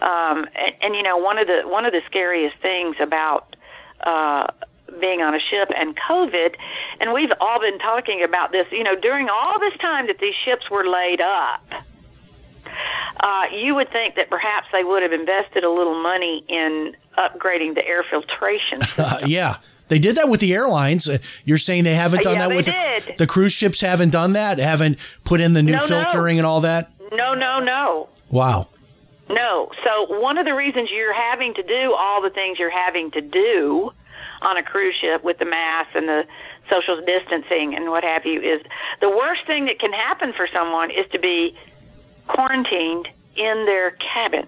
Um, 0.00 0.46
and, 0.54 0.74
and 0.82 0.94
you 0.94 1.02
know, 1.02 1.16
one 1.16 1.38
of 1.38 1.46
the 1.46 1.62
one 1.64 1.84
of 1.84 1.92
the 1.92 2.02
scariest 2.06 2.56
things 2.62 2.96
about 3.00 3.56
uh, 4.04 4.46
being 5.00 5.22
on 5.22 5.34
a 5.34 5.40
ship 5.40 5.70
and 5.76 5.96
COVID, 6.08 6.54
and 7.00 7.12
we've 7.12 7.32
all 7.40 7.60
been 7.60 7.78
talking 7.78 8.22
about 8.22 8.52
this. 8.52 8.66
You 8.70 8.84
know, 8.84 8.94
during 8.94 9.28
all 9.28 9.58
this 9.58 9.76
time 9.80 10.06
that 10.06 10.18
these 10.20 10.34
ships 10.44 10.70
were 10.70 10.86
laid 10.86 11.20
up, 11.20 11.64
uh, 13.20 13.44
you 13.52 13.74
would 13.74 13.90
think 13.90 14.14
that 14.14 14.30
perhaps 14.30 14.68
they 14.72 14.84
would 14.84 15.02
have 15.02 15.12
invested 15.12 15.64
a 15.64 15.70
little 15.70 16.00
money 16.00 16.44
in 16.48 16.94
upgrading 17.18 17.74
the 17.74 17.84
air 17.86 18.04
filtration. 18.08 18.80
system. 18.82 19.28
Yeah. 19.28 19.56
They 19.88 19.98
did 19.98 20.16
that 20.16 20.28
with 20.28 20.40
the 20.40 20.52
airlines. 20.54 21.08
Uh, 21.08 21.18
You're 21.44 21.58
saying 21.58 21.84
they 21.84 21.94
haven't 21.94 22.22
done 22.22 22.34
Yeah, 22.34 22.48
that 22.48 22.56
with. 22.56 22.66
The, 22.66 23.14
the 23.18 23.26
cruise 23.26 23.52
ships 23.52 23.80
haven't 23.80 24.10
done 24.10 24.32
that, 24.32 24.58
haven't 24.58 24.98
put 25.24 25.40
in 25.40 25.52
the 25.52 25.62
new 25.62 25.72
No, 25.72 25.78
no. 25.78 25.86
filtering 25.86 26.38
and 26.38 26.46
all 26.46 26.60
that. 26.62 26.90
no, 27.12 27.34
no, 27.34 27.60
no. 27.60 28.08
Wow. 28.30 28.68
No. 29.30 29.70
So 29.84 30.18
one 30.20 30.38
of 30.38 30.44
the 30.44 30.54
reasons 30.54 30.88
you're 30.92 31.14
having 31.14 31.54
to 31.54 31.62
do 31.62 31.94
all 31.96 32.20
the 32.22 32.30
things 32.30 32.58
you're 32.58 32.70
having 32.70 33.10
to 33.12 33.20
do 33.20 33.92
on 34.42 34.56
a 34.56 34.62
cruise 34.62 34.94
ship 35.00 35.22
with 35.24 35.38
the 35.38 35.44
mask 35.44 35.90
and 35.94 36.08
the 36.08 36.24
social 36.70 37.00
distancing 37.04 37.74
and 37.74 37.90
what 37.90 38.02
have 38.04 38.26
you 38.26 38.40
is 38.40 38.60
the 39.00 39.08
worst 39.08 39.46
thing 39.46 39.66
that 39.66 39.78
can 39.78 39.92
happen 39.92 40.32
for 40.32 40.48
someone 40.52 40.90
is 40.90 41.06
to 41.12 41.18
be 41.18 41.56
quarantined 42.28 43.08
in 43.36 43.64
their 43.66 43.92
cabin 43.92 44.46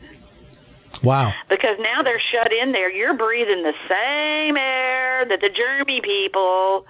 Wow. 1.02 1.32
because 1.48 1.76
now 1.80 2.02
they're 2.02 2.22
shut 2.32 2.52
in 2.52 2.72
there. 2.72 2.90
You're 2.90 3.16
breathing 3.16 3.62
the 3.62 3.74
same 3.88 4.56
air 4.56 5.24
that 5.28 5.40
the 5.40 5.50
germy 5.50 6.02
people 6.02 6.86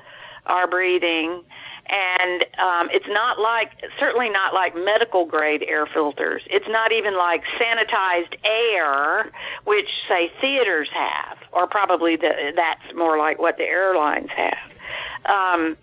are 0.47 0.67
breathing. 0.69 1.43
And 1.91 2.43
um, 2.59 2.89
it's 2.93 3.09
not 3.09 3.39
like, 3.39 3.71
certainly 3.99 4.29
not 4.29 4.53
like 4.53 4.75
medical 4.75 5.25
grade 5.25 5.65
air 5.67 5.87
filters. 5.87 6.43
It's 6.51 6.69
not 6.69 6.93
even 6.93 7.17
like 7.17 7.43
sanitized 7.59 8.37
air, 8.45 9.33
which, 9.65 9.89
say, 10.07 10.31
theaters 10.39 10.91
have, 10.93 11.39
or 11.51 11.67
probably 11.67 12.17
the, 12.17 12.53
that's 12.55 12.95
more 12.95 13.17
like 13.17 13.39
what 13.39 13.57
the 13.57 13.65
airlines 13.65 14.29
have. 14.37 14.77
Um, 15.25 15.77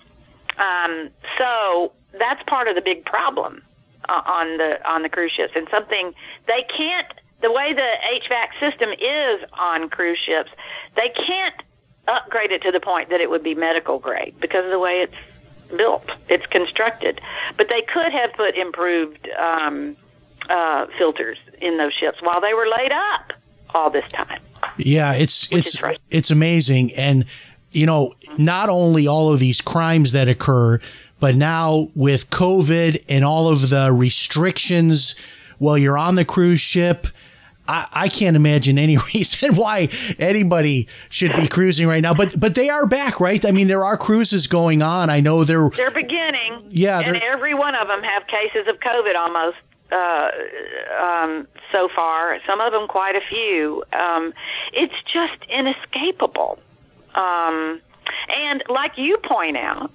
um, 0.58 1.10
so 1.38 1.92
that's 2.18 2.42
part 2.48 2.68
of 2.68 2.76
the 2.76 2.82
big 2.82 3.04
problem 3.06 3.62
uh, 4.08 4.22
on 4.26 4.58
the 4.58 4.78
on 4.88 5.02
the 5.02 5.10
cruise 5.10 5.34
ships, 5.36 5.54
and 5.56 5.68
something 5.72 6.14
they 6.48 6.66
can't. 6.76 7.08
The 7.42 7.52
way 7.52 7.74
the 7.74 7.82
HVAC 7.82 8.60
system 8.60 8.90
is 8.92 9.50
on 9.60 9.90
cruise 9.90 10.20
ships, 10.26 10.50
they 10.96 11.10
can't 11.10 11.56
upgrade 12.08 12.52
it 12.52 12.62
to 12.64 12.72
the 12.72 12.80
point 12.80 13.10
that 13.10 13.22
it 13.22 13.30
would 13.30 13.44
be 13.44 13.56
medical 13.56 14.00
grade 14.00 14.36
because 14.40 14.66
of 14.66 14.72
the 14.72 14.80
way 14.80 15.04
it's 15.04 15.76
built, 15.78 16.10
it's 16.30 16.46
constructed. 16.48 17.20
But 17.58 17.68
they 17.70 17.82
could 17.82 18.12
have 18.12 18.32
put 18.34 18.56
improved 18.56 19.28
um, 19.40 19.96
uh, 20.50 20.88
filters 20.98 21.38
in 21.62 21.78
those 21.78 21.94
ships 21.94 22.18
while 22.22 22.42
they 22.42 22.54
were 22.54 22.68
laid 22.68 22.92
up 22.92 23.34
all 23.74 23.90
this 23.90 24.10
time. 24.12 24.42
Yeah, 24.78 25.14
it's 25.14 25.52
it's 25.52 25.82
it's 26.10 26.32
amazing, 26.32 26.94
and 26.94 27.26
you 27.72 27.86
know, 27.86 28.14
not 28.38 28.70
only 28.70 29.08
all 29.08 29.34
of 29.34 29.40
these 29.40 29.62
crimes 29.62 30.12
that 30.14 30.28
occur, 30.28 30.80
but 31.20 31.36
now 31.36 31.90
with 31.96 32.30
COVID 32.30 33.04
and 33.10 33.24
all 33.26 33.50
of 33.50 33.70
the 33.70 33.92
restrictions 33.92 35.16
while 35.60 35.78
you're 35.78 35.98
on 35.98 36.16
the 36.16 36.26
cruise 36.26 36.62
ship. 36.62 37.08
I, 37.68 37.88
I 37.92 38.08
can't 38.10 38.36
imagine 38.36 38.78
any 38.78 38.98
reason 39.14 39.56
why 39.56 39.90
anybody 40.20 40.88
should 41.10 41.36
be 41.36 41.48
cruising 41.48 41.88
right 41.88 42.02
now, 42.02 42.14
but 42.14 42.40
but 42.40 42.56
they 42.56 42.70
are 42.70 42.86
back, 42.86 43.20
right? 43.20 43.44
I 43.46 43.52
mean, 43.52 43.68
there 43.68 43.84
are 43.84 43.98
cruises 43.98 44.48
going 44.48 44.82
on. 44.82 45.10
I 45.10 45.20
know 45.20 45.44
they're 45.44 45.70
They're 45.70 45.92
beginning. 45.92 46.68
Yeah, 46.70 47.00
and 47.00 47.18
every 47.18 47.54
one 47.54 47.76
of 47.76 47.88
them 47.88 48.02
have 48.04 48.28
cases 48.28 48.68
of 48.68 48.80
COVID 48.80 49.16
almost 49.16 49.58
uh, 49.92 50.30
um, 51.02 51.48
so 51.72 51.90
far. 51.96 52.40
Some 52.48 52.62
of 52.62 52.72
them 52.72 52.88
quite 52.88 53.16
a 53.16 53.22
few. 53.30 53.84
Um, 53.94 54.34
it's 54.74 54.96
just 55.12 55.50
inescapable. 55.50 56.60
Um, 57.14 57.82
and 58.30 58.64
like 58.70 58.98
you 58.98 59.18
point 59.24 59.58
out, 59.58 59.92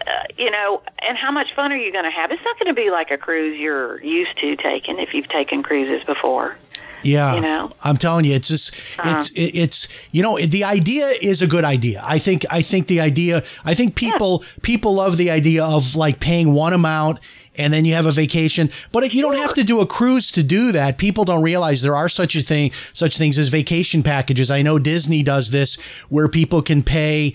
uh, 0.00 0.10
you 0.36 0.50
know, 0.50 0.82
and 1.06 1.18
how 1.18 1.30
much 1.30 1.48
fun 1.54 1.72
are 1.72 1.76
you 1.76 1.92
going 1.92 2.04
to 2.04 2.10
have? 2.10 2.30
It's 2.30 2.42
not 2.44 2.58
going 2.58 2.74
to 2.74 2.80
be 2.80 2.90
like 2.90 3.10
a 3.10 3.18
cruise 3.18 3.58
you're 3.58 4.00
used 4.02 4.38
to 4.40 4.56
taking 4.56 4.98
if 4.98 5.12
you've 5.12 5.28
taken 5.28 5.62
cruises 5.62 6.04
before. 6.06 6.56
Yeah, 7.02 7.34
You 7.34 7.40
know? 7.40 7.70
I'm 7.82 7.96
telling 7.96 8.24
you, 8.24 8.34
it's 8.34 8.48
just 8.48 8.74
uh-huh. 8.98 9.16
it's 9.16 9.30
it, 9.30 9.58
it's 9.58 9.88
you 10.12 10.22
know 10.22 10.38
the 10.38 10.64
idea 10.64 11.06
is 11.20 11.42
a 11.42 11.46
good 11.46 11.64
idea. 11.64 12.02
I 12.04 12.18
think 12.18 12.44
I 12.50 12.62
think 12.62 12.86
the 12.88 13.00
idea 13.00 13.42
I 13.64 13.74
think 13.74 13.94
people 13.94 14.44
people 14.62 14.94
love 14.94 15.16
the 15.16 15.30
idea 15.30 15.64
of 15.64 15.94
like 15.94 16.20
paying 16.20 16.54
one 16.54 16.72
amount 16.72 17.20
and 17.58 17.74
then 17.74 17.84
you 17.84 17.94
have 17.94 18.06
a 18.06 18.12
vacation, 18.12 18.70
but 18.92 19.12
you 19.12 19.20
don't 19.20 19.36
have 19.36 19.52
to 19.54 19.64
do 19.64 19.80
a 19.80 19.86
cruise 19.86 20.30
to 20.30 20.42
do 20.42 20.72
that. 20.72 20.96
People 20.96 21.24
don't 21.24 21.42
realize 21.42 21.82
there 21.82 21.96
are 21.96 22.08
such 22.08 22.36
a 22.36 22.40
thing 22.40 22.70
such 22.92 23.18
things 23.18 23.36
as 23.36 23.48
vacation 23.48 24.02
packages. 24.02 24.50
I 24.50 24.62
know 24.62 24.78
Disney 24.78 25.22
does 25.22 25.50
this 25.50 25.76
where 26.08 26.28
people 26.28 26.62
can 26.62 26.82
pay 26.82 27.34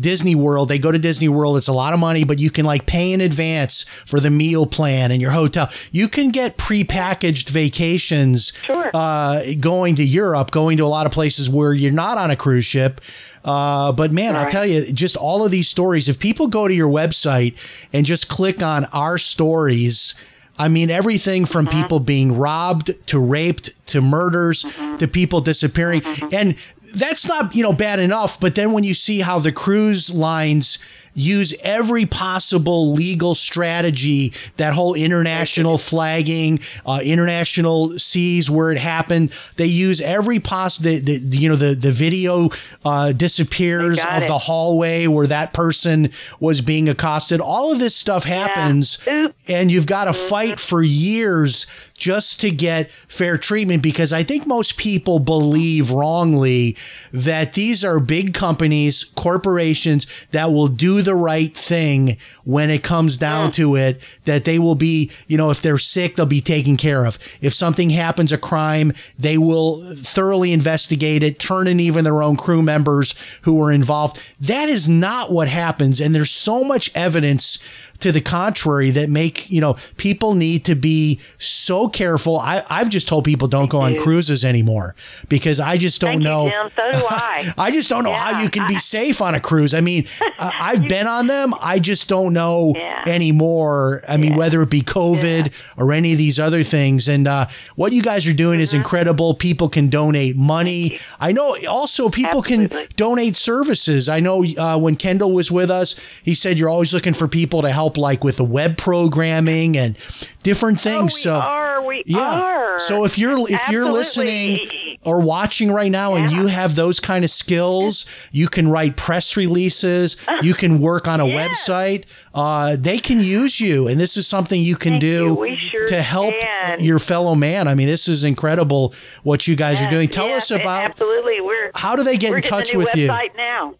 Disney 0.00 0.34
World. 0.34 0.68
They 0.68 0.78
go 0.78 0.90
to 0.90 0.98
Disney 0.98 1.28
World. 1.28 1.56
It's 1.56 1.68
a 1.68 1.72
lot 1.72 1.92
of 1.92 2.00
money, 2.00 2.24
but 2.24 2.38
you 2.38 2.50
can 2.50 2.64
like 2.66 2.86
pay 2.86 3.12
in 3.12 3.20
advance 3.20 3.84
for 3.84 4.18
the 4.18 4.30
meal 4.30 4.66
plan 4.66 5.10
and 5.12 5.20
your 5.22 5.30
hotel. 5.30 5.68
You 5.92 6.08
can 6.08 6.30
get 6.30 6.56
prepackaged 6.56 7.50
vacations 7.50 8.52
Sure. 8.64 8.90
uh, 8.92 9.42
going 9.60 9.94
to 9.96 10.04
Europe, 10.04 10.50
going 10.50 10.76
to 10.78 10.84
a 10.84 10.88
lot 10.88 11.06
of 11.06 11.12
places 11.12 11.48
where 11.48 11.72
you're 11.72 11.92
not 11.92 12.18
on 12.18 12.30
a 12.30 12.36
cruise 12.36 12.64
ship. 12.64 13.00
Uh, 13.44 13.90
but 13.92 14.12
man, 14.12 14.36
I'll 14.36 14.50
tell 14.50 14.66
you, 14.66 14.92
just 14.92 15.16
all 15.16 15.44
of 15.44 15.50
these 15.50 15.68
stories, 15.68 16.08
if 16.08 16.18
people 16.18 16.46
go 16.48 16.68
to 16.68 16.74
your 16.74 16.90
website 16.90 17.54
and 17.92 18.04
just 18.04 18.28
click 18.28 18.62
on 18.62 18.84
our 18.86 19.16
stories, 19.16 20.14
I 20.58 20.68
mean, 20.68 20.90
everything 20.90 21.46
from 21.46 21.66
Mm-hmm. 21.66 21.80
people 21.80 22.00
being 22.00 22.36
robbed 22.36 22.90
to 23.06 23.18
raped 23.18 23.70
to 23.86 24.02
murders 24.02 24.64
Mm-hmm. 24.64 24.96
to 24.98 25.08
people 25.08 25.40
disappearing. 25.40 26.02
And 26.32 26.54
that's 26.94 27.26
not, 27.26 27.54
you 27.54 27.62
know, 27.62 27.72
bad 27.72 28.00
enough. 28.00 28.38
But 28.40 28.54
then 28.54 28.72
when 28.72 28.84
you 28.84 28.94
see 28.94 29.20
how 29.20 29.38
the 29.38 29.52
cruise 29.52 30.10
lines 30.12 30.78
use 31.12 31.54
every 31.62 32.06
possible 32.06 32.92
legal 32.92 33.34
strategy, 33.34 34.32
that 34.56 34.74
whole 34.74 34.94
international 34.94 35.76
flagging, 35.78 36.60
uh, 36.86 37.00
international 37.02 37.98
seas 37.98 38.50
where 38.50 38.70
it 38.70 38.78
happened, 38.78 39.32
they 39.56 39.66
use 39.66 40.00
every 40.00 40.38
possible, 40.38 40.90
the, 40.90 41.18
the, 41.18 41.36
you 41.36 41.48
know, 41.48 41.56
the, 41.56 41.74
the 41.74 41.90
video 41.90 42.50
uh, 42.84 43.12
disappears 43.12 43.98
of 43.98 44.22
it. 44.22 44.28
the 44.28 44.38
hallway 44.38 45.06
where 45.06 45.26
that 45.26 45.52
person 45.52 46.10
was 46.38 46.60
being 46.60 46.88
accosted. 46.88 47.40
All 47.40 47.72
of 47.72 47.78
this 47.78 47.96
stuff 47.96 48.24
happens 48.24 48.98
Oops. 49.06 49.50
and 49.50 49.70
you've 49.70 49.86
got 49.86 50.04
to 50.04 50.12
fight 50.12 50.60
for 50.60 50.82
years 50.82 51.66
just 52.00 52.40
to 52.40 52.50
get 52.50 52.90
fair 53.06 53.38
treatment 53.38 53.82
because 53.82 54.12
I 54.12 54.24
think 54.24 54.46
most 54.46 54.76
people 54.76 55.20
believe 55.20 55.92
wrongly 55.92 56.76
that 57.12 57.52
these 57.52 57.84
are 57.84 58.00
big 58.00 58.34
companies, 58.34 59.04
corporations 59.04 60.06
that 60.32 60.50
will 60.50 60.68
do 60.68 61.02
the 61.02 61.14
right 61.14 61.56
thing 61.56 62.16
when 62.44 62.70
it 62.70 62.82
comes 62.82 63.16
down 63.16 63.52
to 63.52 63.76
it, 63.76 64.02
that 64.24 64.44
they 64.44 64.58
will 64.58 64.74
be, 64.74 65.10
you 65.28 65.36
know, 65.36 65.50
if 65.50 65.60
they're 65.60 65.78
sick, 65.78 66.16
they'll 66.16 66.26
be 66.26 66.40
taken 66.40 66.76
care 66.76 67.06
of. 67.06 67.18
If 67.40 67.54
something 67.54 67.90
happens, 67.90 68.32
a 68.32 68.38
crime, 68.38 68.92
they 69.18 69.38
will 69.38 69.94
thoroughly 69.96 70.52
investigate 70.52 71.22
it, 71.22 71.38
turn 71.38 71.66
in 71.66 71.78
even 71.78 72.04
their 72.04 72.22
own 72.22 72.36
crew 72.36 72.62
members 72.62 73.14
who 73.42 73.54
were 73.54 73.70
involved. 73.70 74.20
That 74.40 74.68
is 74.68 74.88
not 74.88 75.30
what 75.30 75.48
happens. 75.48 76.00
And 76.00 76.14
there's 76.14 76.30
so 76.30 76.64
much 76.64 76.90
evidence 76.94 77.58
to 78.00 78.12
the 78.12 78.20
contrary 78.20 78.90
that 78.90 79.08
make 79.08 79.50
you 79.50 79.60
know 79.60 79.76
people 79.96 80.34
need 80.34 80.64
to 80.64 80.74
be 80.74 81.20
so 81.38 81.88
careful 81.88 82.38
I, 82.38 82.62
i've 82.68 82.88
just 82.88 83.06
told 83.08 83.24
people 83.24 83.48
don't 83.48 83.68
go 83.70 83.80
on 83.80 83.96
cruises 83.96 84.44
anymore 84.44 84.94
because 85.28 85.60
i 85.60 85.76
just 85.78 86.00
don't 86.00 86.10
Thank 86.10 86.22
you, 86.22 86.28
know 86.28 86.48
Jim. 86.48 86.68
So 86.76 86.90
do 86.92 87.06
I. 87.10 87.54
I 87.58 87.70
just 87.70 87.88
don't 87.88 88.04
know 88.04 88.12
how 88.12 88.40
you 88.40 88.48
can 88.50 88.66
be 88.68 88.78
safe 88.78 89.20
on 89.22 89.34
a 89.34 89.40
cruise. 89.40 89.72
I 89.74 89.80
mean, 89.80 90.06
I- 90.38 90.52
I've 90.72 90.88
been 90.88 91.06
on 91.06 91.26
them. 91.26 91.54
I 91.60 91.78
just 91.78 92.08
don't 92.08 92.32
know 92.32 92.72
Yeah. 92.76 93.02
anymore. 93.06 94.02
I 94.08 94.16
mean, 94.16 94.32
Yeah. 94.32 94.38
whether 94.38 94.62
it 94.62 94.70
be 94.70 94.82
COVID 94.82 95.52
or 95.76 95.92
any 95.92 96.12
of 96.12 96.18
these 96.18 96.38
other 96.40 96.62
things. 96.62 97.08
And 97.08 97.26
uh, 97.28 97.46
what 97.76 97.92
you 97.92 98.02
guys 98.02 98.26
are 98.26 98.32
doing 98.32 98.50
Mm-hmm. 98.58 98.62
is 98.64 98.74
incredible. 98.74 99.34
People 99.34 99.68
can 99.68 99.88
donate 99.88 100.36
money. 100.36 100.98
I 101.20 101.30
know 101.32 101.56
also 101.68 102.08
people 102.10 102.40
Absolutely. 102.40 102.68
can 102.86 102.88
donate 102.96 103.36
services. 103.36 104.08
I 104.08 104.18
know 104.20 104.44
uh, 104.44 104.76
when 104.78 104.96
Kendall 104.96 105.32
was 105.32 105.50
with 105.52 105.70
us, 105.70 105.94
he 106.24 106.34
said 106.34 106.58
you're 106.58 106.68
always 106.68 106.92
looking 106.92 107.14
for 107.14 107.28
people 107.28 107.62
to 107.62 107.70
help, 107.70 107.89
like 107.96 108.24
with 108.24 108.36
the 108.36 108.44
web 108.44 108.76
programming 108.76 109.76
and 109.76 109.96
different 110.42 110.80
things. 110.80 111.14
Oh, 111.14 111.18
so 111.18 111.34
are. 111.34 111.82
We 111.86 112.02
yeah. 112.06 112.40
are. 112.40 112.78
So 112.80 113.04
if 113.04 113.18
you're 113.18 113.38
if 113.50 113.68
you're 113.68 113.90
listening 113.90 114.58
or 115.04 115.20
watching 115.20 115.72
right 115.72 115.90
now 115.90 116.14
and 116.14 116.30
you 116.30 116.46
have 116.46 116.74
those 116.74 117.00
kind 117.00 117.24
of 117.24 117.30
skills, 117.30 118.04
you 118.32 118.48
can 118.48 118.68
write 118.68 118.96
press 118.96 119.36
releases, 119.36 120.16
you 120.42 120.52
can 120.54 120.80
work 120.80 121.08
on 121.08 121.20
a 121.20 121.26
Yes. 121.26 121.68
website. 121.68 122.04
Uh, 122.34 122.76
they 122.78 122.98
can 122.98 123.20
use 123.20 123.60
you, 123.60 123.88
and 123.88 123.98
this 124.00 124.16
is 124.16 124.26
something 124.26 124.60
you 124.60 124.76
can 124.76 124.92
Thank 124.92 125.00
do 125.00 125.44
you. 125.48 125.56
Sure 125.56 125.86
to 125.86 126.00
help 126.02 126.34
can. 126.40 126.82
your 126.84 126.98
fellow 126.98 127.34
man. 127.34 127.66
I 127.66 127.74
mean, 127.74 127.86
this 127.88 128.08
is 128.08 128.24
incredible 128.24 128.94
what 129.24 129.46
you 129.48 129.56
guys 129.56 129.80
are 129.82 129.90
doing. 129.90 130.08
Tell 130.08 130.28
Yes, 130.28 130.50
us 130.50 130.60
about 130.60 130.84
absolutely. 130.84 131.40
We're 131.40 131.70
how 131.74 131.96
do 131.96 132.02
they 132.04 132.16
get 132.16 132.34
in 132.34 132.42
touch 132.42 132.74
with 132.74 132.94
you? 132.94 133.08
now. 133.36 133.74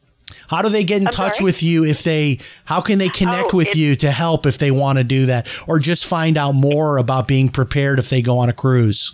How 0.51 0.61
do 0.63 0.69
they 0.69 0.83
get 0.83 1.01
in 1.01 1.07
I'm 1.07 1.13
touch 1.13 1.37
sorry? 1.37 1.45
with 1.45 1.63
you 1.63 1.85
if 1.85 2.03
they 2.03 2.41
how 2.65 2.81
can 2.81 2.99
they 2.99 3.09
connect 3.09 3.55
Oh, 3.55 3.59
with 3.59 3.77
you 3.77 3.95
to 3.97 4.11
help 4.11 4.47
if 4.47 4.59
they 4.59 4.73
want 4.73 4.99
to 4.99 5.05
do 5.05 5.27
that 5.27 5.47
or 5.69 5.79
just 5.79 6.07
find 6.07 6.37
out 6.37 6.57
more 6.57 6.99
about 6.99 7.29
being 7.29 7.49
prepared 7.49 8.01
if 8.01 8.09
they 8.11 8.21
go 8.21 8.37
on 8.39 8.49
a 8.49 8.53
cruise? 8.53 9.13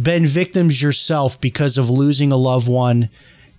been 0.00 0.26
victims 0.26 0.82
yourself 0.82 1.40
because 1.40 1.78
of 1.78 1.88
losing 1.88 2.32
a 2.32 2.36
loved 2.36 2.68
one 2.68 3.08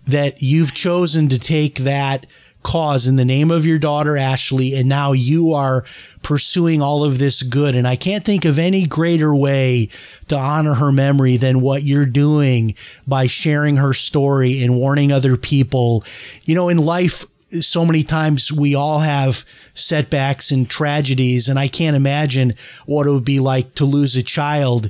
that 0.07 0.41
you've 0.41 0.73
chosen 0.73 1.29
to 1.29 1.39
take 1.39 1.79
that 1.79 2.25
cause 2.65 3.05
in 3.05 3.15
the 3.15 3.23
name 3.23 3.51
of 3.51 3.63
your 3.63 3.77
daughter 3.77 4.17
Ashley 4.17 4.73
and 4.73 4.89
now 4.89 5.11
you 5.11 5.53
are 5.53 5.85
pursuing 6.23 6.81
all 6.81 7.03
of 7.03 7.19
this 7.19 7.43
good. 7.43 7.75
And 7.75 7.87
I 7.87 7.95
can't 7.95 8.25
think 8.25 8.43
of 8.43 8.57
any 8.57 8.87
greater 8.87 9.35
way 9.35 9.89
to 10.29 10.35
honor 10.35 10.73
her 10.73 10.91
memory 10.91 11.37
than 11.37 11.61
what 11.61 11.83
you're 11.83 12.07
doing 12.07 12.73
by 13.05 13.27
sharing 13.27 13.77
her 13.77 13.93
story 13.93 14.63
and 14.63 14.75
warning 14.75 15.11
other 15.11 15.37
people. 15.37 16.03
You 16.43 16.55
know 16.55 16.69
in 16.69 16.79
life 16.79 17.23
so 17.61 17.85
many 17.85 18.03
times 18.03 18.51
we 18.51 18.75
all 18.75 18.99
have 18.99 19.45
setbacks 19.73 20.51
and 20.51 20.69
tragedies 20.69 21.47
and 21.47 21.59
I 21.59 21.67
can't 21.67 21.95
imagine 21.95 22.53
what 22.85 23.07
it 23.07 23.11
would 23.11 23.25
be 23.25 23.39
like 23.39 23.75
to 23.75 23.85
lose 23.85 24.15
a 24.15 24.23
child. 24.23 24.89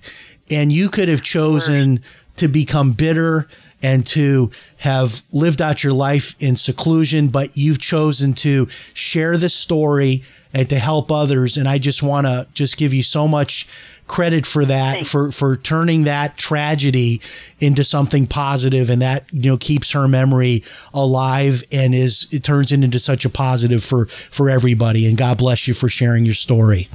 And 0.50 0.72
you 0.72 0.90
could 0.90 1.10
have 1.10 1.22
chosen 1.22 2.02
to 2.38 2.48
become 2.48 2.92
bitter 2.92 3.48
and 3.82 4.06
to 4.08 4.52
have 4.78 5.24
lived 5.32 5.62
out 5.62 5.84
your 5.84 5.94
life 5.94 6.36
in 6.40 6.56
seclusion, 6.56 7.28
but 7.28 7.56
you've 7.56 7.80
chosen 7.80 8.34
to 8.34 8.68
share 8.94 9.38
the 9.38 9.50
story 9.50 10.24
and 10.54 10.70
to 10.70 10.80
help 10.80 11.12
others. 11.12 11.58
And 11.58 11.68
I 11.68 11.78
just 11.78 12.02
want 12.02 12.26
to 12.28 12.48
just 12.54 12.78
give 12.78 12.94
you 12.94 13.04
so 13.04 13.28
much 13.28 13.68
credit 14.08 14.46
for 14.46 14.66
that, 14.66 15.06
for, 15.06 15.32
for 15.32 15.58
turning 15.58 16.04
that 16.04 16.38
tragedy 16.38 17.22
into 17.60 17.84
something 17.84 18.28
positive 18.28 18.90
and 18.90 19.02
that, 19.02 19.26
you 19.32 19.52
know, 19.52 19.58
keeps 19.58 19.92
her 19.92 20.08
memory 20.08 20.64
alive 20.94 21.64
and 21.72 21.94
is, 21.94 22.28
it 22.32 22.44
turns 22.44 22.72
it 22.72 22.84
into 22.84 23.00
such 23.00 23.26
a 23.26 23.30
positive 23.30 23.84
for, 23.84 24.06
for 24.06 24.50
everybody. 24.50 25.08
And 25.08 25.18
God 25.18 25.38
bless 25.38 25.68
you 25.68 25.74
for 25.74 25.90
sharing 25.90 26.24
your 26.26 26.36
story. 26.36 26.90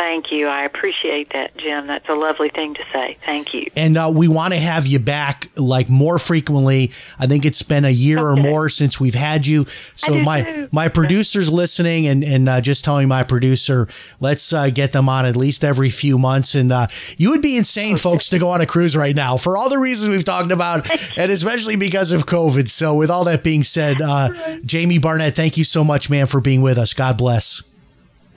Thank 0.00 0.32
you. 0.32 0.48
I 0.48 0.64
appreciate 0.64 1.30
that, 1.34 1.54
Jim. 1.58 1.86
That's 1.86 2.08
a 2.08 2.14
lovely 2.14 2.48
thing 2.48 2.72
to 2.72 2.80
say. 2.90 3.18
Thank 3.26 3.52
you. 3.52 3.66
and 3.76 3.98
uh, 3.98 4.10
we 4.12 4.28
want 4.28 4.54
to 4.54 4.58
have 4.58 4.86
you 4.86 4.98
back 4.98 5.50
like 5.58 5.90
more 5.90 6.18
frequently. 6.18 6.90
I 7.18 7.26
think 7.26 7.44
it's 7.44 7.62
been 7.62 7.84
a 7.84 7.90
year 7.90 8.18
or 8.18 8.34
more 8.34 8.70
since 8.70 8.98
we've 8.98 9.14
had 9.14 9.46
you. 9.46 9.66
So 9.96 10.18
my 10.18 10.42
too. 10.42 10.68
my 10.72 10.88
producer's 10.88 11.50
listening 11.50 12.06
and 12.06 12.24
and 12.24 12.48
uh, 12.48 12.62
just 12.62 12.82
telling 12.82 13.08
my 13.08 13.24
producer, 13.24 13.88
let's 14.20 14.54
uh, 14.54 14.70
get 14.70 14.92
them 14.92 15.06
on 15.10 15.26
at 15.26 15.36
least 15.36 15.64
every 15.64 15.90
few 15.90 16.16
months. 16.16 16.54
And 16.54 16.72
uh, 16.72 16.86
you 17.18 17.28
would 17.28 17.42
be 17.42 17.58
insane, 17.58 17.98
folks, 17.98 18.30
to 18.30 18.38
go 18.38 18.48
on 18.48 18.62
a 18.62 18.66
cruise 18.66 18.96
right 18.96 19.14
now 19.14 19.36
for 19.36 19.58
all 19.58 19.68
the 19.68 19.78
reasons 19.78 20.08
we've 20.08 20.24
talked 20.24 20.50
about, 20.50 20.88
and 21.18 21.30
especially 21.30 21.76
because 21.76 22.10
of 22.10 22.24
COVID. 22.24 22.70
So 22.70 22.94
with 22.94 23.10
all 23.10 23.24
that 23.24 23.44
being 23.44 23.64
said, 23.64 24.00
uh, 24.00 24.30
Jamie 24.64 24.96
Barnett, 24.96 25.36
thank 25.36 25.58
you 25.58 25.64
so 25.64 25.84
much, 25.84 26.08
man, 26.08 26.26
for 26.26 26.40
being 26.40 26.62
with 26.62 26.78
us. 26.78 26.94
God 26.94 27.18
bless. 27.18 27.64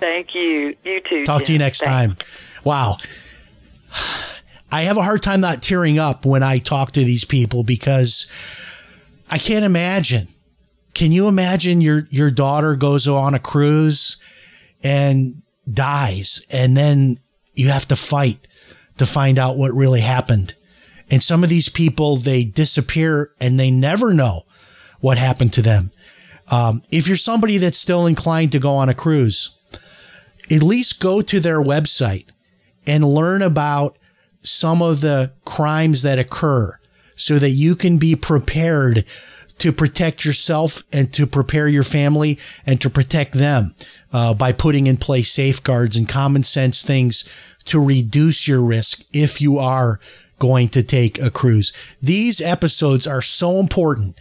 Thank 0.03 0.35
you. 0.35 0.75
You 0.83 0.99
too. 1.09 1.23
Talk 1.23 1.43
to 1.43 1.53
you 1.53 1.59
next 1.59 1.79
Thanks. 1.79 1.89
time. 1.89 2.17
Wow. 2.65 2.97
I 4.71 4.81
have 4.81 4.97
a 4.97 5.01
hard 5.01 5.23
time 5.23 5.39
not 5.39 5.61
tearing 5.61 5.97
up 5.97 6.25
when 6.25 6.43
I 6.43 6.57
talk 6.57 6.91
to 6.93 7.05
these 7.05 7.23
people 7.23 7.63
because 7.63 8.29
I 9.29 9.37
can't 9.37 9.63
imagine. 9.63 10.27
Can 10.93 11.13
you 11.13 11.29
imagine 11.29 11.79
your 11.79 12.05
your 12.09 12.31
daughter 12.31 12.75
goes 12.75 13.07
on 13.07 13.33
a 13.33 13.39
cruise 13.39 14.17
and 14.83 15.41
dies 15.71 16.45
and 16.49 16.75
then 16.75 17.17
you 17.53 17.69
have 17.69 17.87
to 17.87 17.95
fight 17.95 18.45
to 18.97 19.05
find 19.05 19.39
out 19.39 19.55
what 19.55 19.71
really 19.71 20.01
happened. 20.01 20.53
And 21.09 21.23
some 21.23 21.45
of 21.45 21.49
these 21.49 21.69
people 21.69 22.17
they 22.17 22.43
disappear 22.43 23.31
and 23.39 23.57
they 23.57 23.71
never 23.71 24.13
know 24.13 24.43
what 24.99 25.17
happened 25.17 25.53
to 25.53 25.61
them. 25.61 25.91
Um, 26.49 26.83
if 26.91 27.07
you're 27.07 27.15
somebody 27.15 27.57
that's 27.57 27.77
still 27.77 28.05
inclined 28.05 28.51
to 28.51 28.59
go 28.59 28.75
on 28.75 28.89
a 28.89 28.93
cruise, 28.93 29.57
at 30.53 30.63
least 30.63 30.99
go 30.99 31.21
to 31.21 31.39
their 31.39 31.61
website 31.61 32.27
and 32.85 33.03
learn 33.03 33.41
about 33.41 33.97
some 34.41 34.81
of 34.81 35.01
the 35.01 35.31
crimes 35.45 36.01
that 36.01 36.19
occur 36.19 36.77
so 37.15 37.39
that 37.39 37.51
you 37.51 37.75
can 37.75 37.97
be 37.97 38.15
prepared 38.15 39.05
to 39.59 39.71
protect 39.71 40.25
yourself 40.25 40.83
and 40.91 41.13
to 41.13 41.25
prepare 41.25 41.67
your 41.67 41.83
family 41.83 42.37
and 42.65 42.81
to 42.81 42.89
protect 42.89 43.33
them 43.33 43.73
uh, 44.11 44.33
by 44.33 44.51
putting 44.51 44.87
in 44.87 44.97
place 44.97 45.31
safeguards 45.31 45.95
and 45.95 46.09
common 46.09 46.43
sense 46.43 46.83
things 46.83 47.23
to 47.63 47.79
reduce 47.79 48.47
your 48.47 48.61
risk 48.61 49.03
if 49.13 49.39
you 49.39 49.57
are 49.57 49.99
going 50.39 50.67
to 50.67 50.83
take 50.83 51.21
a 51.21 51.31
cruise. 51.31 51.71
These 52.01 52.41
episodes 52.41 53.07
are 53.07 53.21
so 53.21 53.59
important. 53.59 54.19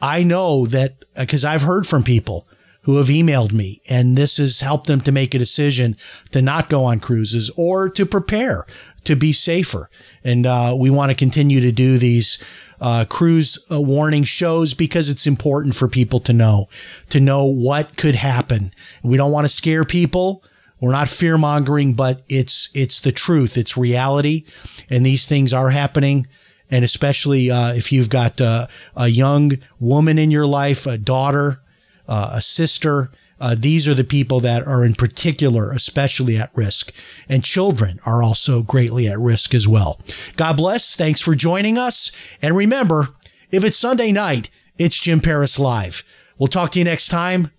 I 0.00 0.22
know 0.22 0.66
that 0.66 1.04
because 1.16 1.44
I've 1.44 1.62
heard 1.62 1.86
from 1.86 2.04
people 2.04 2.46
who 2.84 2.96
have 2.96 3.08
emailed 3.08 3.52
me 3.52 3.80
and 3.88 4.16
this 4.16 4.36
has 4.36 4.60
helped 4.60 4.86
them 4.86 5.00
to 5.00 5.12
make 5.12 5.34
a 5.34 5.38
decision 5.38 5.96
to 6.30 6.40
not 6.40 6.68
go 6.68 6.84
on 6.84 7.00
cruises 7.00 7.50
or 7.56 7.88
to 7.88 8.06
prepare 8.06 8.66
to 9.04 9.14
be 9.14 9.32
safer. 9.32 9.90
And 10.24 10.46
uh, 10.46 10.74
we 10.78 10.90
want 10.90 11.10
to 11.10 11.16
continue 11.16 11.60
to 11.60 11.72
do 11.72 11.98
these 11.98 12.38
uh, 12.80 13.04
cruise 13.04 13.58
uh, 13.70 13.80
warning 13.80 14.24
shows 14.24 14.74
because 14.74 15.08
it's 15.08 15.26
important 15.26 15.74
for 15.74 15.88
people 15.88 16.20
to 16.20 16.32
know, 16.32 16.68
to 17.10 17.20
know 17.20 17.44
what 17.44 17.96
could 17.96 18.14
happen. 18.14 18.72
We 19.02 19.16
don't 19.16 19.32
want 19.32 19.44
to 19.44 19.54
scare 19.54 19.84
people. 19.84 20.44
We're 20.80 20.92
not 20.92 21.08
fear 21.08 21.38
mongering, 21.38 21.94
but 21.94 22.24
it's 22.28 22.68
it's 22.74 23.00
the 23.00 23.12
truth. 23.12 23.56
It's 23.56 23.76
reality, 23.76 24.44
and 24.90 25.06
these 25.06 25.26
things 25.26 25.52
are 25.52 25.70
happening. 25.70 26.26
And 26.70 26.84
especially 26.84 27.50
uh, 27.50 27.72
if 27.72 27.92
you've 27.92 28.10
got 28.10 28.40
uh, 28.40 28.66
a 28.96 29.08
young 29.08 29.52
woman 29.78 30.18
in 30.18 30.30
your 30.30 30.46
life, 30.46 30.86
a 30.86 30.98
daughter, 30.98 31.62
uh, 32.08 32.30
a 32.34 32.42
sister. 32.42 33.10
Uh, 33.40 33.54
these 33.58 33.88
are 33.88 33.94
the 33.94 34.04
people 34.04 34.40
that 34.40 34.66
are 34.66 34.84
in 34.84 34.94
particular 34.94 35.72
especially 35.72 36.36
at 36.36 36.50
risk. 36.54 36.92
And 37.28 37.44
children 37.44 38.00
are 38.06 38.22
also 38.22 38.62
greatly 38.62 39.08
at 39.08 39.18
risk 39.18 39.54
as 39.54 39.66
well. 39.68 40.00
God 40.36 40.56
bless. 40.56 40.96
Thanks 40.96 41.20
for 41.20 41.34
joining 41.34 41.76
us. 41.78 42.12
And 42.40 42.56
remember, 42.56 43.08
if 43.50 43.64
it's 43.64 43.78
Sunday 43.78 44.12
night, 44.12 44.50
it's 44.78 45.00
Jim 45.00 45.20
Paris 45.20 45.58
Live. 45.58 46.02
We'll 46.38 46.48
talk 46.48 46.70
to 46.72 46.78
you 46.78 46.84
next 46.84 47.08
time. 47.08 47.50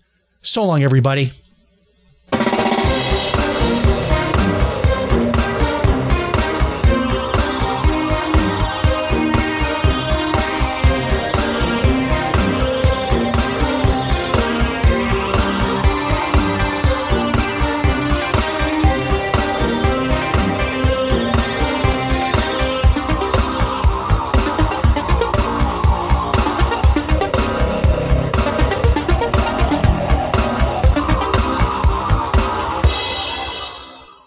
So 0.42 0.64
long, 0.64 0.82
everybody. 0.82 1.32